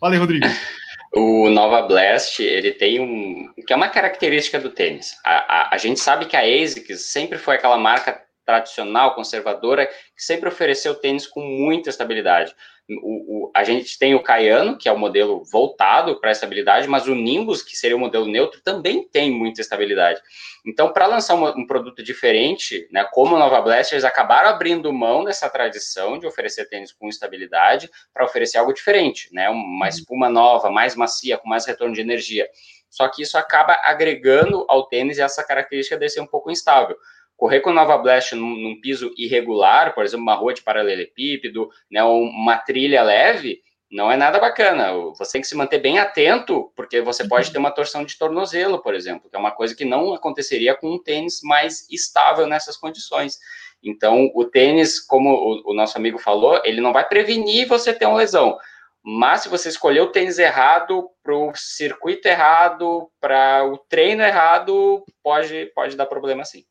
[0.00, 0.46] Fala aí, Rodrigo.
[1.12, 3.52] O Nova Blast, ele tem um.
[3.66, 5.16] que é uma característica do tênis.
[5.24, 10.22] A, a, a gente sabe que a ASICS sempre foi aquela marca tradicional, conservadora, que
[10.24, 12.54] sempre ofereceu tênis com muita estabilidade.
[12.88, 17.06] O, o, a gente tem o Cayano, que é o modelo voltado para estabilidade, mas
[17.06, 20.20] o Nimbus, que seria o modelo neutro, também tem muita estabilidade.
[20.66, 24.92] Então, para lançar um, um, produto diferente, né, como o Nova Blast, eles acabaram abrindo
[24.92, 29.88] mão dessa tradição de oferecer tênis com estabilidade para oferecer algo diferente, né, uma uhum.
[29.88, 32.48] espuma nova, mais macia, com mais retorno de energia.
[32.90, 36.96] Só que isso acaba agregando ao tênis essa característica de ser um pouco instável.
[37.40, 42.04] Correr com Nova Blast num, num piso irregular, por exemplo, uma rua de paralelepípedo, né,
[42.04, 44.92] uma trilha leve, não é nada bacana.
[45.16, 47.52] Você tem que se manter bem atento, porque você pode uhum.
[47.54, 50.92] ter uma torção de tornozelo, por exemplo, que é uma coisa que não aconteceria com
[50.92, 53.38] um tênis mais estável nessas condições.
[53.82, 58.04] Então, o tênis, como o, o nosso amigo falou, ele não vai prevenir você ter
[58.04, 58.58] uma lesão.
[59.02, 65.02] Mas se você escolher o tênis errado, para o circuito errado, para o treino errado,
[65.22, 66.64] pode, pode dar problema sim.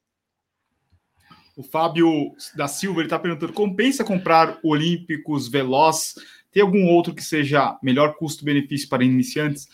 [1.60, 6.16] O Fábio da Silva está perguntando: compensa comprar Olímpicos Veloz?
[6.54, 9.68] Tem algum outro que seja melhor custo-benefício para iniciantes?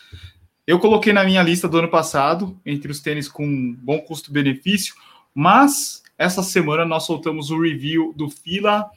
[0.66, 4.96] Eu coloquei na minha lista do ano passado, entre os tênis com bom custo-benefício,
[5.32, 8.90] mas essa semana nós soltamos o review do Fila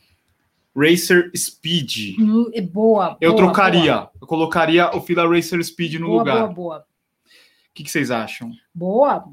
[0.75, 2.15] Racer Speed.
[2.55, 3.15] É boa.
[3.21, 3.97] Eu boa, trocaria.
[3.97, 4.11] Boa.
[4.19, 6.37] Eu colocaria o Fila Racer Speed no boa, lugar.
[6.39, 6.77] Boa, boa.
[6.79, 8.51] O que, que vocês acham?
[8.73, 9.25] Boa.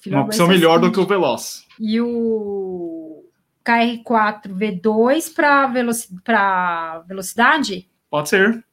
[0.00, 0.90] Fila Uma opção melhor Speed.
[0.90, 1.64] do que o Veloz.
[1.78, 2.93] E o
[3.64, 6.08] KR4 V2 para veloci
[7.06, 7.88] velocidade?
[8.10, 8.64] Pode ser.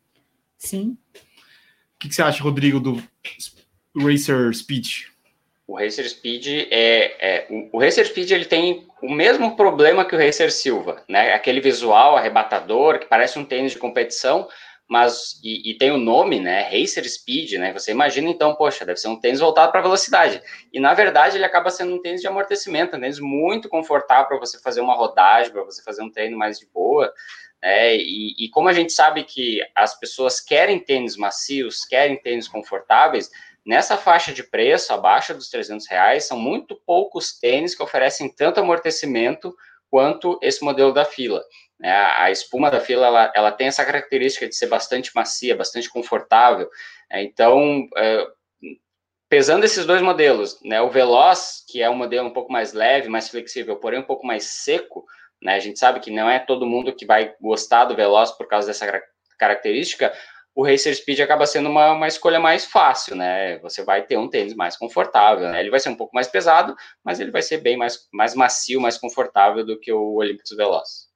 [0.58, 0.98] Sim.
[1.16, 3.02] O que, que, você acha, Rodrigo, do
[3.96, 5.06] Racer Speed?
[5.68, 10.16] O Racer Speed é, é o, o Racer Speed ele tem o mesmo problema que
[10.16, 11.34] o Racer Silva, né?
[11.34, 14.48] Aquele visual arrebatador que parece um tênis de competição,
[14.92, 17.72] mas e, e, tem o nome, né, Racer Speed, né?
[17.72, 20.44] Você imagina então, poxa, deve ser um tênis voltado para velocidade.
[20.74, 24.38] E na verdade ele acaba sendo um tênis de amortecimento, um tênis muito confortável para
[24.38, 27.10] você fazer uma rodagem, para você fazer um treino mais de boa.
[27.64, 27.96] Né?
[27.96, 33.32] E, e, como a gente sabe que as pessoas querem tênis macios, querem tênis confortáveis,
[33.66, 38.60] nessa faixa de preço, abaixo dos 300 reais, são muito poucos tênis que oferecem tanto
[38.60, 39.56] amortecimento
[39.90, 41.42] quanto esse modelo da fila.
[41.82, 41.92] Né?
[41.92, 46.70] A espuma da fila ela, ela tem essa característica de ser bastante macia, bastante confortável.
[47.10, 47.24] Né?
[47.24, 48.28] Então, é,
[49.28, 53.10] pesando esses dois modelos, né, o Veloz, que é um modelo um pouco mais leve,
[53.10, 55.06] mais flexível, porém um pouco mais seco,
[55.42, 58.48] né, a gente sabe que não é todo mundo que vai gostar do Veloz por
[58.48, 59.02] causa dessa
[59.40, 60.14] característica,
[60.54, 63.58] o Racer Speed acaba sendo uma, uma escolha mais fácil, né?
[63.60, 65.62] Você vai ter um tênis mais confortável, né?
[65.62, 68.82] Ele vai ser um pouco mais pesado, mas ele vai ser bem mais, mais macio,
[68.82, 71.11] mais confortável do que o Olympus Veloz.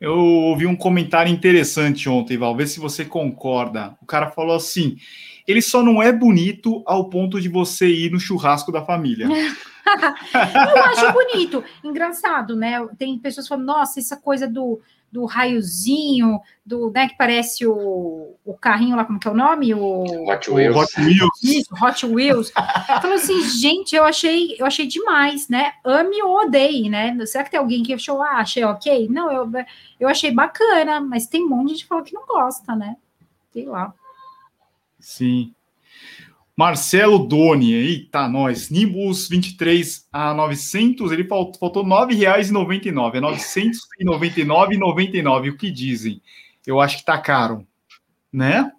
[0.00, 3.96] Eu ouvi um comentário interessante ontem, Val, vê se você concorda.
[4.02, 4.96] O cara falou assim:
[5.46, 9.26] ele só não é bonito ao ponto de você ir no churrasco da família.
[9.26, 12.84] eu acho bonito, engraçado, né?
[12.98, 14.80] Tem pessoas falando, nossa, essa coisa do,
[15.10, 19.72] do raiozinho, do, né, que parece o, o carrinho lá, como que é o nome?
[19.72, 20.76] O Hot Wheels.
[20.76, 21.42] Hot Wheels.
[21.42, 22.50] Isso, Hot Wheels.
[23.00, 25.72] Falou assim, gente, eu achei, eu achei demais, né?
[25.84, 27.16] Ame ou odeie, né?
[27.26, 29.08] Será que tem alguém que achou, ah, achei ok?
[29.08, 29.50] Não, eu,
[29.98, 32.96] eu achei bacana, mas tem um monte de gente que falou que não gosta, né?
[33.52, 33.94] Sei lá.
[34.98, 35.54] Sim.
[36.56, 38.70] Marcelo Doni, eita, nós.
[38.70, 43.16] Nimbus 23 a 900, ele faltou, faltou R$ 9,99.
[43.16, 43.26] É R$
[44.06, 45.50] 999,99.
[45.50, 46.22] O que dizem?
[46.66, 47.66] Eu acho que tá caro,
[48.32, 48.72] né?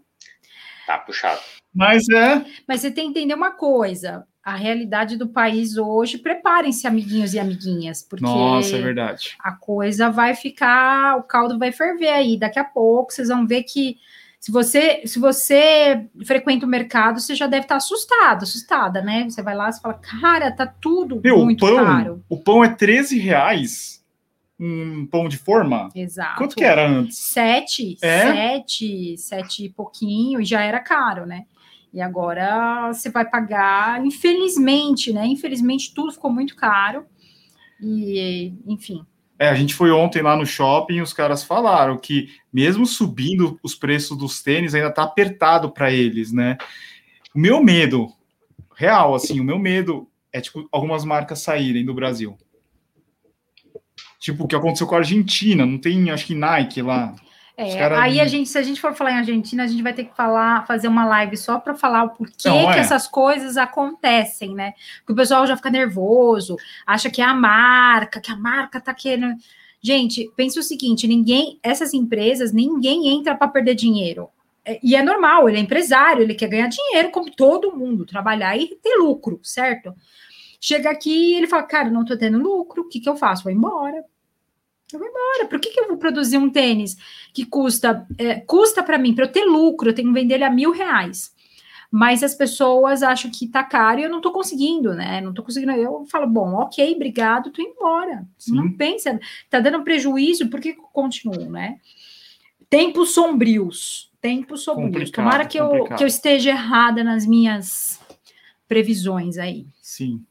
[0.88, 1.40] Tá puxado.
[1.74, 2.44] Mas é.
[2.68, 7.40] Mas você tem que entender uma coisa: a realidade do país hoje, preparem-se, amiguinhos e
[7.40, 9.36] amiguinhas, porque Nossa, é verdade.
[9.40, 12.40] a coisa vai ficar, o caldo vai ferver aí.
[12.40, 13.98] Daqui a pouco vocês vão ver que
[14.40, 19.26] se você, se você frequenta o mercado, você já deve estar assustado, assustada, né?
[19.30, 22.24] Você vai lá e fala, cara, tá tudo Meu, muito o pão, caro.
[22.30, 23.98] O pão é 13 reais.
[24.60, 25.90] Um pão de forma?
[25.94, 26.38] Exato.
[26.38, 27.18] Quanto que era antes?
[27.20, 28.22] Sete, É?
[28.34, 31.46] sete, sete e pouquinho, e já era caro, né?
[31.94, 35.26] E agora você vai pagar, infelizmente, né?
[35.28, 37.06] Infelizmente tudo ficou muito caro.
[37.82, 39.06] E, enfim,
[39.40, 43.60] É, a gente foi ontem lá no shopping e os caras falaram que, mesmo subindo
[43.62, 46.58] os preços dos tênis, ainda tá apertado para eles, né?
[47.36, 48.08] O meu medo,
[48.76, 52.38] real, assim, o meu medo é, tipo, algumas marcas saírem do Brasil.
[54.20, 57.16] Tipo, o que aconteceu com a Argentina, não tem, acho que Nike lá.
[57.60, 60.03] É, aí a gente, se a gente for falar em Argentina, a gente vai ter
[60.03, 62.80] que falar, fazer uma live só para falar o porquê Não, que é.
[62.80, 64.74] essas coisas acontecem, né?
[64.99, 66.55] Porque o pessoal já fica nervoso,
[66.86, 69.36] acha que é a marca, que a marca tá querendo.
[69.82, 74.30] Gente, pense o seguinte: ninguém, essas empresas, ninguém entra para perder dinheiro.
[74.64, 78.55] É, E é normal, ele é empresário, ele quer ganhar dinheiro, como todo mundo, trabalhar
[78.55, 79.95] e ter lucro, certo?
[80.62, 83.43] Chega aqui e ele fala, cara, não tô tendo lucro, o que, que eu faço?
[83.43, 84.03] Vou embora.
[84.92, 85.48] Eu vou embora.
[85.50, 86.96] Por que, que eu vou produzir um tênis
[87.34, 90.44] que custa, é, custa para mim, para eu ter lucro, eu tenho que vender ele
[90.44, 91.36] a mil reais.
[91.90, 95.22] Mas as pessoas acham que tá caro e eu não tô conseguindo, né?
[95.22, 95.72] Não tô conseguindo.
[95.72, 98.28] Eu falo, bom, ok, obrigado, tô indo embora.
[98.38, 98.56] Sim.
[98.56, 99.18] Não pensa,
[99.50, 101.80] tá dando prejuízo, por que eu continuo, né?
[102.70, 104.12] Tempos sombrios.
[104.20, 105.12] Tempos sombrios.
[105.12, 108.00] Complicado, Tomara que eu, que eu esteja errada nas minhas
[108.68, 109.66] previsões aí.
[109.82, 110.26] Sim.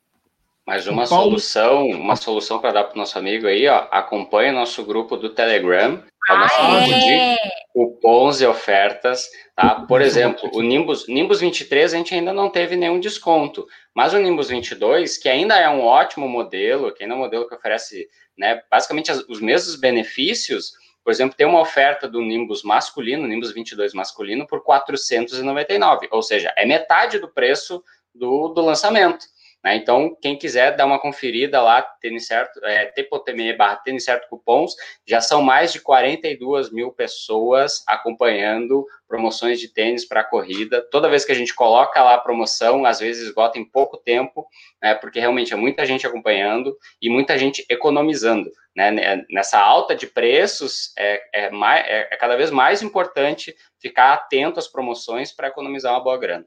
[0.67, 4.51] Mas uma Paulo- solução, uma solução para dar para o nosso amigo aí, ó, acompanhe
[4.51, 7.37] o nosso grupo do Telegram, é o nosso Ah, grupo de
[7.73, 9.85] cupons e ofertas, tá?
[9.87, 13.65] Por exemplo, o Nimbus, Nimbus 23 a gente ainda não teve nenhum desconto,
[13.95, 17.49] mas o Nimbus 22, que ainda é um ótimo modelo, que ainda é um modelo
[17.49, 20.73] que oferece, né, basicamente as- os mesmos benefícios,
[21.05, 26.53] por exemplo, tem uma oferta do Nimbus masculino, Nimbus 22 masculino, por 499, ou seja,
[26.57, 29.25] é metade do preço do, do lançamento.
[29.67, 29.77] Né?
[29.77, 34.75] Então, quem quiser dar uma conferida lá, tênis certo, é, t.me barra tênis certo cupons,
[35.05, 40.87] já são mais de 42 mil pessoas acompanhando promoções de tênis para corrida.
[40.91, 44.47] Toda vez que a gente coloca lá a promoção, às vezes esgota em pouco tempo,
[44.83, 48.51] né, porque realmente é muita gente acompanhando e muita gente economizando.
[48.77, 49.25] Né?
[49.31, 54.59] Nessa alta de preços, é, é, mais, é, é cada vez mais importante ficar atento
[54.59, 56.47] às promoções para economizar uma boa grana.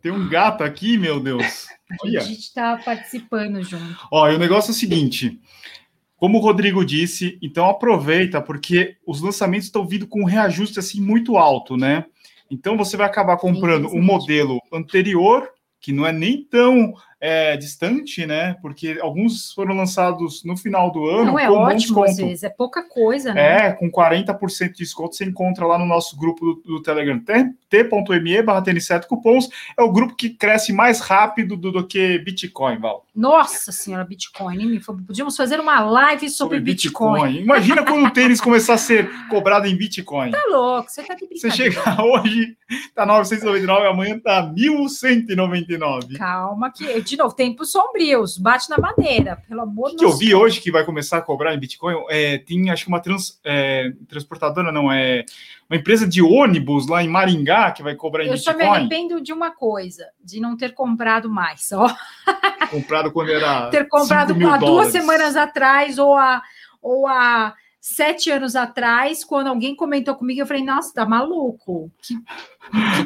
[0.00, 1.68] Tem um gato aqui, meu Deus.
[1.90, 2.20] A Olha.
[2.20, 3.96] gente está participando junto.
[4.10, 5.40] Ó, e o negócio é o seguinte.
[6.16, 11.00] Como o Rodrigo disse, então aproveita, porque os lançamentos estão vindo com um reajuste assim
[11.00, 12.04] muito alto, né?
[12.50, 15.48] Então você vai acabar comprando o modelo anterior,
[15.80, 18.54] que não é nem tão é, distante, né?
[18.60, 21.24] Porque alguns foram lançados no final do ano.
[21.24, 23.68] Não é ótimo, às vezes, é pouca coisa, né?
[23.68, 27.50] É, com 40% de desconto, você encontra lá no nosso grupo do, do Telegram, t-
[27.70, 29.48] t.me barra tênis certo cupons.
[29.78, 33.06] É o grupo que cresce mais rápido do, do que Bitcoin, Val.
[33.14, 34.80] Nossa senhora, Bitcoin.
[35.06, 37.38] Podíamos fazer uma live sobre, Bitcoin.
[37.38, 40.30] Imagina quando o tênis começar a ser cobrado em Bitcoin.
[40.32, 42.56] Tá louco, você tá de Você chega hoje,
[42.94, 46.16] tá 999, amanhã tá 1199.
[46.18, 50.08] Calma, que, de novo, tempos sombrios, bate na madeira, pelo amor O de que eu
[50.08, 50.18] Deus.
[50.20, 53.38] vi hoje que vai começar a cobrar em Bitcoin, é, tem acho que uma trans-
[53.44, 55.24] é, transportadora, não, é
[55.70, 58.76] uma empresa de ônibus lá em Maringá que vai cobrar em Eu só me Bitcoin,
[58.76, 61.68] arrependo de uma coisa, de não ter comprado mais.
[62.68, 66.42] Comprado quando era ter comprado 5 mil há duas semanas atrás ou há,
[66.82, 71.90] ou há sete anos atrás, quando alguém comentou comigo, eu falei, nossa, tá maluco.
[72.02, 72.14] Que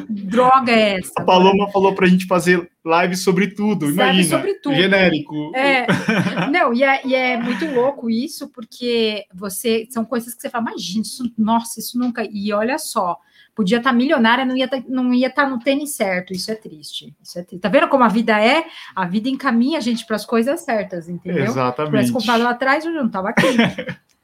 [0.05, 1.13] Que droga é essa?
[1.17, 4.37] A Paloma falou para a gente fazer live sobre tudo, imagina.
[4.37, 4.75] Sobre tudo.
[4.75, 5.55] Genérico.
[5.55, 5.87] É,
[6.51, 10.69] não, e é, e é, muito louco isso, porque você são coisas que você fala,
[10.69, 12.27] imagina, isso, nossa, isso nunca.
[12.29, 13.17] E olha só,
[13.55, 16.33] podia estar tá milionária, não ia tá, não ia estar tá no tênis certo.
[16.33, 17.15] Isso é triste.
[17.23, 17.61] Isso é triste.
[17.61, 18.65] Tá vendo como a vida é?
[18.93, 21.45] A vida encaminha a gente para as coisas certas, entendeu?
[21.45, 22.07] Exatamente.
[22.07, 23.45] Se comprado lá atrás, eu não estava aqui.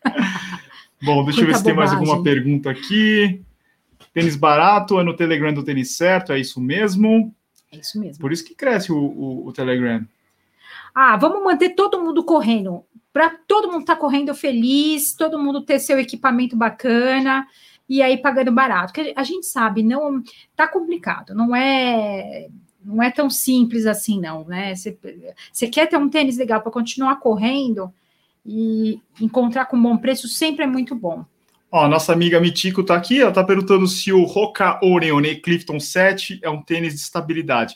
[1.01, 3.41] Bom, deixa eu ver se tem mais alguma pergunta aqui.
[4.13, 7.33] Tênis barato é no Telegram do tênis certo, é isso mesmo?
[7.71, 8.19] É isso mesmo.
[8.19, 10.05] Por isso que cresce o, o, o Telegram.
[10.93, 12.83] Ah, vamos manter todo mundo correndo.
[13.13, 17.47] Para todo mundo estar tá correndo feliz, todo mundo ter seu equipamento bacana
[17.87, 18.93] e aí pagando barato.
[18.93, 20.21] Porque a gente sabe, não
[20.55, 22.47] tá complicado, não é
[22.83, 24.73] não é tão simples assim, não, né?
[24.75, 27.93] Você quer ter um tênis legal para continuar correndo
[28.45, 31.25] e encontrar com bom preço sempre é muito bom.
[31.71, 36.39] Ó, nossa amiga Mitico tá aqui, ela tá perguntando se o Roca Oreone Clifton 7
[36.43, 37.75] é um tênis de estabilidade.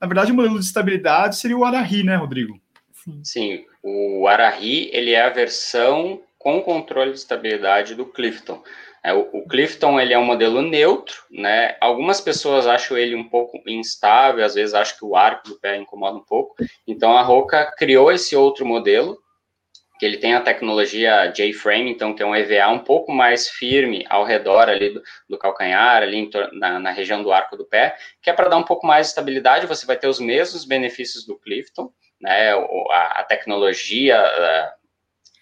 [0.00, 2.60] Na verdade, o modelo de estabilidade seria o Arahi, né, Rodrigo?
[2.92, 3.20] Sim.
[3.22, 8.62] Sim, o Arahi, ele é a versão com controle de estabilidade do Clifton.
[9.02, 11.76] É, o, o, Clifton ele é um modelo neutro, né?
[11.80, 15.76] Algumas pessoas acham ele um pouco instável, às vezes acham que o arco do pé
[15.76, 16.56] incomoda um pouco.
[16.86, 19.16] Então a Roca criou esse outro modelo,
[19.98, 24.04] que ele tem a tecnologia J-frame, então que é um EVA um pouco mais firme
[24.08, 28.28] ao redor ali do, do calcanhar, ali na, na, região do arco do pé, que
[28.28, 29.66] é para dar um pouco mais de estabilidade.
[29.66, 31.90] Você vai ter os mesmos benefícios do Clifton,
[32.20, 32.52] né?
[32.90, 34.74] A, a tecnologia a,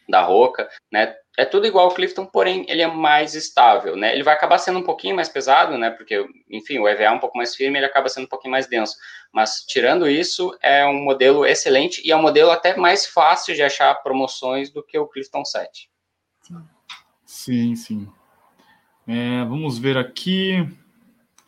[0.09, 1.15] da Roca, né?
[1.37, 4.15] É tudo igual ao Clifton, porém ele é mais estável, né?
[4.15, 5.91] Ele vai acabar sendo um pouquinho mais pesado, né?
[5.91, 8.69] Porque, enfim, o EVA é um pouco mais firme, ele acaba sendo um pouquinho mais
[8.69, 8.95] denso.
[9.33, 13.63] Mas tirando isso, é um modelo excelente e é um modelo até mais fácil de
[13.63, 15.91] achar promoções do que o Clifton 7.
[17.25, 18.09] Sim, sim.
[19.07, 20.67] É, vamos ver aqui.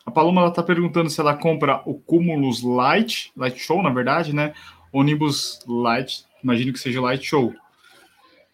[0.05, 4.53] A Paloma está perguntando se ela compra o Cumulus Light, Light Show, na verdade, né?
[4.91, 7.53] Ônibus Light, imagino que seja Light Show.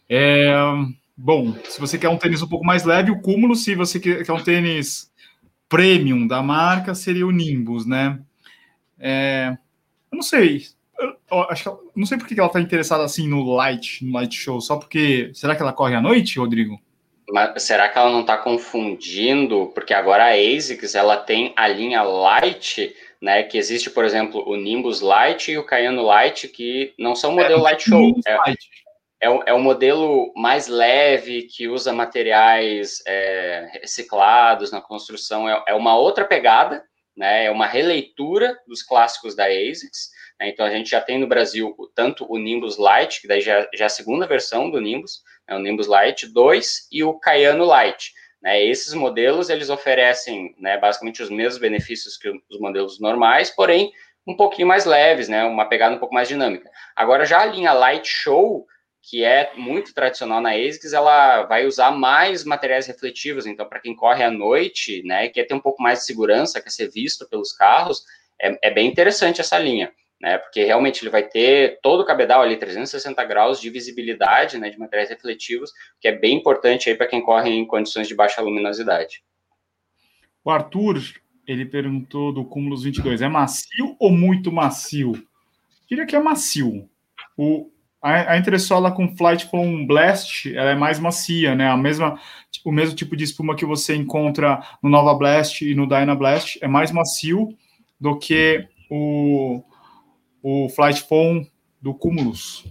[0.07, 0.53] É,
[1.15, 4.31] Bom, se você quer um tênis um pouco mais leve, o cúmulo, se você quer
[4.31, 5.11] um tênis
[5.69, 8.19] premium da marca, seria o Nimbus, né?
[8.99, 9.55] É,
[10.11, 10.63] eu não sei.
[10.97, 14.13] Eu, eu acho que não sei por que ela está interessada assim no Light, no
[14.13, 15.31] Light Show, só porque.
[15.33, 16.79] Será que ela corre à noite, Rodrigo?
[17.29, 19.71] Mas será que ela não está confundindo?
[19.73, 23.43] Porque agora a ASICS ela tem a linha Light, né?
[23.43, 27.59] Que existe, por exemplo, o Nimbus Light e o Cayano Light, que não são modelo
[27.59, 28.13] é, Light Show.
[28.27, 28.69] É, Light
[29.23, 35.63] é um, é um modelo mais leve, que usa materiais é, reciclados na construção, é,
[35.69, 36.83] é, uma outra pegada,
[37.15, 41.25] né, é uma releitura dos clássicos da ASICS, né, então a gente já tem no
[41.25, 45.21] Brasil tanto o Nimbus Lite, que daí já, já é a segunda versão do Nimbus,
[45.47, 48.11] né, o Nimbus Lite 2 e o Cayano Lite,
[48.41, 53.89] né, esses modelos, eles oferecem, né, basicamente os mesmos benefícios que os modelos normais, porém,
[54.27, 56.69] um pouquinho mais leves, né, uma pegada um pouco mais dinâmica.
[56.93, 58.67] Agora, já a linha Light Show,
[59.03, 63.45] que é muito tradicional na ASICS, ela vai usar mais materiais refletivos.
[63.45, 66.69] Então, para quem corre à noite, né, quer ter um pouco mais de segurança, quer
[66.69, 68.05] ser visto pelos carros,
[68.41, 69.91] é, é bem interessante essa linha,
[70.21, 74.69] né, porque realmente ele vai ter todo o cabedal ali, 360 graus de visibilidade, né,
[74.69, 78.41] de materiais refletivos, que é bem importante aí para quem corre em condições de baixa
[78.41, 79.21] luminosidade.
[80.45, 81.01] O Arthur,
[81.45, 85.11] ele perguntou do Cúmulos 22, é macio ou muito macio?
[85.13, 86.89] Eu diria que é macio.
[87.37, 87.72] O,
[88.03, 91.69] a, a entressola com Flight Foam Blast ela é mais macia, né?
[91.69, 92.19] A mesma,
[92.65, 96.59] o mesmo tipo de espuma que você encontra no Nova Blast e no Dyna Blast
[96.61, 97.57] é mais macio
[97.97, 99.63] do que o,
[100.43, 101.47] o Flight Foam
[101.81, 102.65] do Cumulus.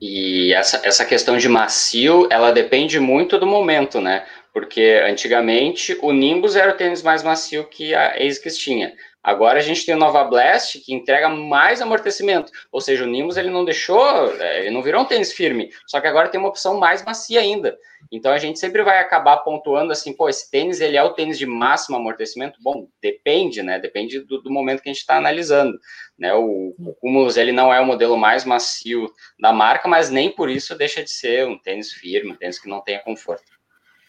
[0.00, 4.24] E essa, essa questão de macio, ela depende muito do momento, né?
[4.52, 8.92] Porque antigamente o Nimbus era o tênis mais macio que a ASICS tinha.
[9.22, 13.36] Agora a gente tem o Nova Blast que entrega mais amortecimento, ou seja, o Nimbus
[13.36, 16.48] ele não deixou, é, ele não virou um tênis firme, só que agora tem uma
[16.48, 17.78] opção mais macia ainda.
[18.10, 21.38] Então a gente sempre vai acabar pontuando assim, pô, esse tênis ele é o tênis
[21.38, 22.58] de máximo amortecimento?
[22.60, 23.78] Bom, depende, né?
[23.78, 25.78] Depende do, do momento que a gente está analisando,
[26.18, 26.34] né?
[26.34, 29.08] O, o Cumulus ele não é o modelo mais macio
[29.38, 32.68] da marca, mas nem por isso deixa de ser um tênis firme, um tênis que
[32.68, 33.51] não tenha conforto.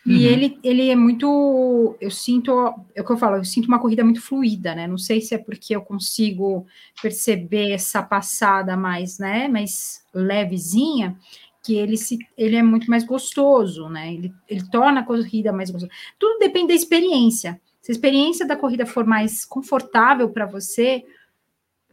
[0.05, 0.33] E uhum.
[0.33, 1.95] ele, ele é muito.
[1.99, 2.51] Eu sinto.
[2.93, 4.85] É o que eu falo, eu sinto uma corrida muito fluida, né?
[4.85, 6.65] Não sei se é porque eu consigo
[7.01, 9.47] perceber essa passada mais, né?
[9.47, 11.17] Mais levezinha,
[11.63, 14.13] que ele, se, ele é muito mais gostoso, né?
[14.13, 15.93] Ele, ele torna a corrida mais gostosa.
[16.19, 17.59] Tudo depende da experiência.
[17.81, 21.05] Se a experiência da corrida for mais confortável para você,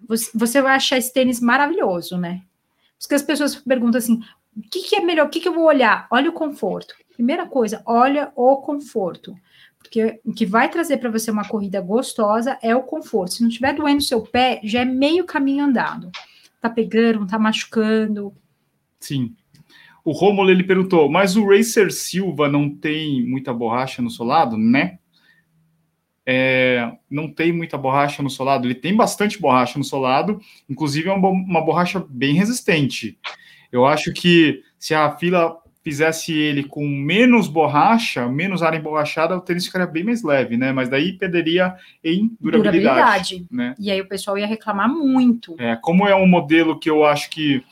[0.08, 2.42] você, você vai achar esse tênis maravilhoso, né?
[3.00, 4.20] Porque as pessoas perguntam assim:
[4.56, 5.26] o que, que é melhor?
[5.26, 6.08] O que, que eu vou olhar?
[6.10, 6.94] Olha o conforto.
[7.20, 9.36] Primeira coisa, olha o conforto.
[9.78, 13.34] Porque o que vai trazer para você uma corrida gostosa é o conforto.
[13.34, 16.10] Se não estiver doendo seu pé, já é meio caminho andado.
[16.62, 18.32] Tá pegando, tá machucando.
[18.98, 19.34] Sim.
[20.02, 24.98] O Romulo ele perguntou, mas o Racer Silva não tem muita borracha no solado, né?
[26.24, 28.66] É, não tem muita borracha no solado.
[28.66, 33.18] Ele tem bastante borracha no solado, inclusive é uma, uma borracha bem resistente.
[33.70, 39.40] Eu acho que se a fila fizesse ele com menos borracha, menos área emborrachada, o
[39.40, 40.72] tênis ficaria bem mais leve, né?
[40.72, 41.74] Mas daí perderia
[42.04, 43.36] em durabilidade.
[43.36, 43.46] durabilidade.
[43.50, 43.74] Né?
[43.78, 45.56] E aí o pessoal ia reclamar muito.
[45.58, 47.64] É, como é um modelo que eu acho que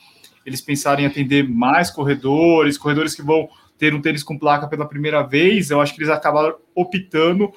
[0.45, 3.47] eles pensarem em atender mais corredores, corredores que vão
[3.77, 7.51] ter um tênis com placa pela primeira vez, eu acho que eles acabaram optando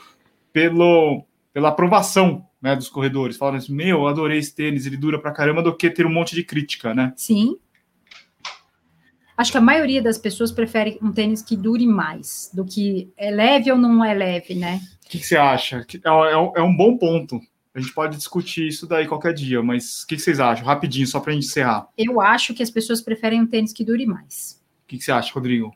[0.53, 3.37] pelo, pela aprovação né, dos corredores.
[3.37, 6.35] Falando assim, meu, adorei esse tênis, ele dura pra caramba, do que ter um monte
[6.35, 7.13] de crítica, né?
[7.17, 7.57] Sim,
[9.37, 13.31] Acho que a maioria das pessoas prefere um tênis que dure mais do que é
[13.31, 14.81] leve ou não é leve, né?
[15.05, 15.79] O que, que, você acha?
[15.79, 17.41] É, é, é, um bom ponto.
[17.75, 20.65] A gente pode discutir isso daí qualquer dia, mas o que, que vocês acham?
[20.65, 21.89] Rapidinho, só para a gente encerrar.
[21.97, 24.61] Eu acho que as pessoas preferem um tênis que dure mais.
[24.85, 25.75] O que, que você acha, Rodrigo?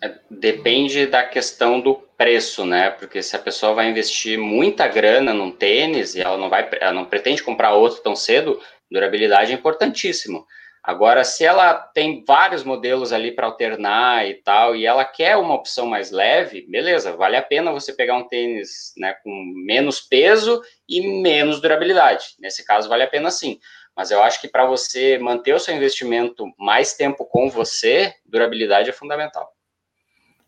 [0.00, 2.90] É, depende da questão do preço, né?
[2.90, 6.92] Porque se a pessoa vai investir muita grana num tênis e ela não vai, ela
[6.92, 8.60] não pretende comprar outro tão cedo,
[8.90, 10.46] durabilidade é importantíssimo.
[10.86, 15.52] Agora, se ela tem vários modelos ali para alternar e tal, e ela quer uma
[15.52, 20.62] opção mais leve, beleza, vale a pena você pegar um tênis né, com menos peso
[20.88, 22.36] e menos durabilidade.
[22.38, 23.58] Nesse caso, vale a pena sim.
[23.96, 28.88] Mas eu acho que para você manter o seu investimento mais tempo com você, durabilidade
[28.88, 29.50] é fundamental.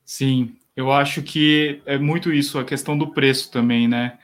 [0.05, 4.17] Sim, eu acho que é muito isso, a questão do preço também, né?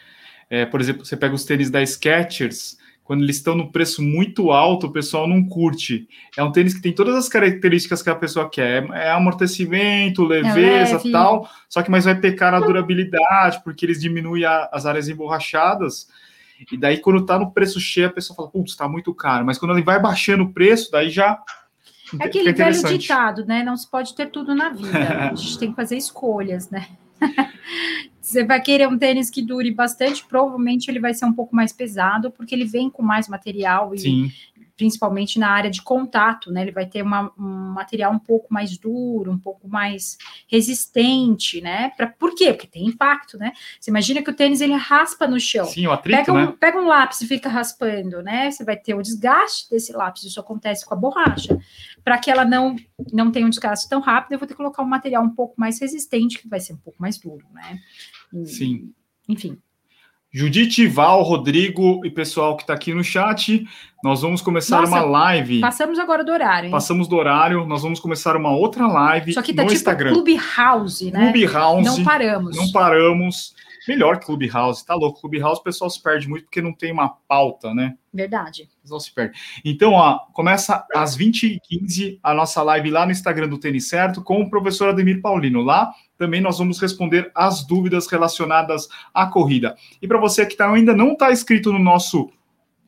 [0.49, 4.51] É, por exemplo, você pega os tênis da Skechers, quando eles estão no preço muito
[4.51, 6.09] alto, o pessoal não curte.
[6.37, 8.89] É um tênis que tem todas as características que a pessoa quer.
[8.93, 11.47] É amortecimento, é leveza, é tal.
[11.69, 16.09] Só que mais vai pecar na durabilidade, porque eles diminuem a, as áreas emborrachadas.
[16.73, 19.45] E daí, quando está no preço cheio, a pessoa fala, putz, está muito caro.
[19.45, 21.39] Mas quando ele vai baixando o preço, daí já.
[22.19, 23.63] É aquele velho ditado, né?
[23.63, 25.31] Não se pode ter tudo na vida.
[25.31, 26.89] a gente tem que fazer escolhas, né?
[28.25, 31.75] Você vai querer um tênis que dure bastante, provavelmente ele vai ser um pouco mais
[31.75, 34.33] pesado, porque ele vem com mais material e.
[34.77, 36.63] principalmente na área de contato, né?
[36.63, 40.19] Ele vai ter uma, um material um pouco mais duro, um pouco mais
[40.49, 41.91] resistente, né?
[41.97, 42.53] Pra, por quê?
[42.53, 43.53] Porque tem impacto, né?
[43.79, 45.65] Você imagina que o tênis ele raspa no chão.
[45.67, 46.55] Sim, o atrito, pega, um, né?
[46.59, 48.51] pega um lápis e fica raspando, né?
[48.51, 51.59] Você vai ter o desgaste desse lápis, isso acontece com a borracha.
[52.03, 52.77] Para que ela não,
[53.13, 55.55] não tenha um desgaste tão rápido, eu vou ter que colocar um material um pouco
[55.57, 57.79] mais resistente, que vai ser um pouco mais duro, né?
[58.45, 58.93] Sim.
[59.29, 59.59] Enfim.
[60.37, 63.65] Judite, Val, Rodrigo e pessoal que está aqui no chat,
[64.03, 65.61] nós vamos começar Nossa, uma live.
[65.61, 66.67] Passamos agora do horário.
[66.67, 66.73] Hein?
[66.73, 70.13] Passamos do horário, nós vamos começar uma outra live Só que tá no tipo Instagram.
[70.13, 71.31] Clubhouse, né?
[71.31, 71.85] Clubhouse.
[71.85, 72.57] Não paramos.
[72.57, 73.55] Não paramos.
[73.87, 75.21] Melhor que Clubhouse, tá louco.
[75.21, 77.95] Clubhouse o pessoal se perde muito porque não tem uma pauta, né?
[78.15, 78.69] Verdade.
[78.79, 79.37] O pessoal se perde.
[79.65, 84.41] Então, ó, começa às 20h15 a nossa live lá no Instagram do Tênis Certo com
[84.41, 85.61] o professor Ademir Paulino.
[85.63, 89.75] Lá também nós vamos responder as dúvidas relacionadas à corrida.
[90.01, 92.31] E para você que tá, ainda não está inscrito no nosso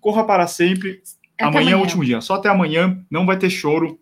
[0.00, 1.02] Corra para Sempre,
[1.40, 2.20] amanhã, amanhã é o último dia.
[2.20, 3.98] Só até amanhã, não vai ter choro.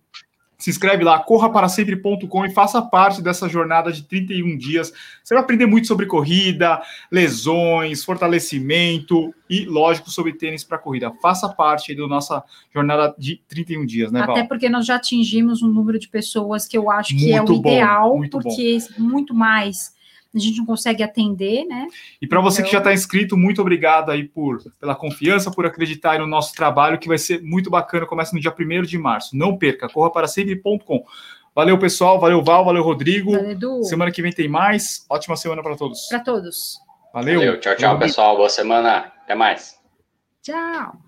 [0.65, 4.95] Se inscreve lá, corraparasempre.com e faça parte dessa jornada de 31 dias.
[5.23, 6.81] Você vai aprender muito sobre corrida,
[7.13, 11.13] lesões, fortalecimento e, lógico, sobre tênis para corrida.
[11.21, 12.43] Faça parte da nossa
[12.73, 14.31] jornada de 31 dias, né, Val?
[14.31, 17.43] Até porque nós já atingimos um número de pessoas que eu acho que muito é
[17.43, 19.05] o bom, ideal, porque bom.
[19.05, 19.94] muito mais
[20.37, 21.87] a gente não consegue atender, né?
[22.21, 22.67] E para você então...
[22.67, 26.99] que já está inscrito, muito obrigado aí por pela confiança, por acreditar no nosso trabalho,
[26.99, 28.07] que vai ser muito bacana.
[28.07, 29.37] Começa no dia 1 de março.
[29.37, 31.05] Não perca, corra para sempre.com.
[31.55, 32.19] Valeu, pessoal.
[32.19, 32.65] Valeu, Val.
[32.65, 33.33] Valeu, Rodrigo.
[33.33, 35.07] Valeu, semana que vem tem mais.
[35.09, 36.09] Ótima semana para todos.
[36.09, 36.81] Para todos.
[37.13, 37.39] Valeu.
[37.39, 37.61] Valeu.
[37.61, 38.37] Tchau, tchau, pessoal.
[38.37, 39.13] Boa semana.
[39.23, 39.79] Até mais.
[40.43, 41.04] Tchau.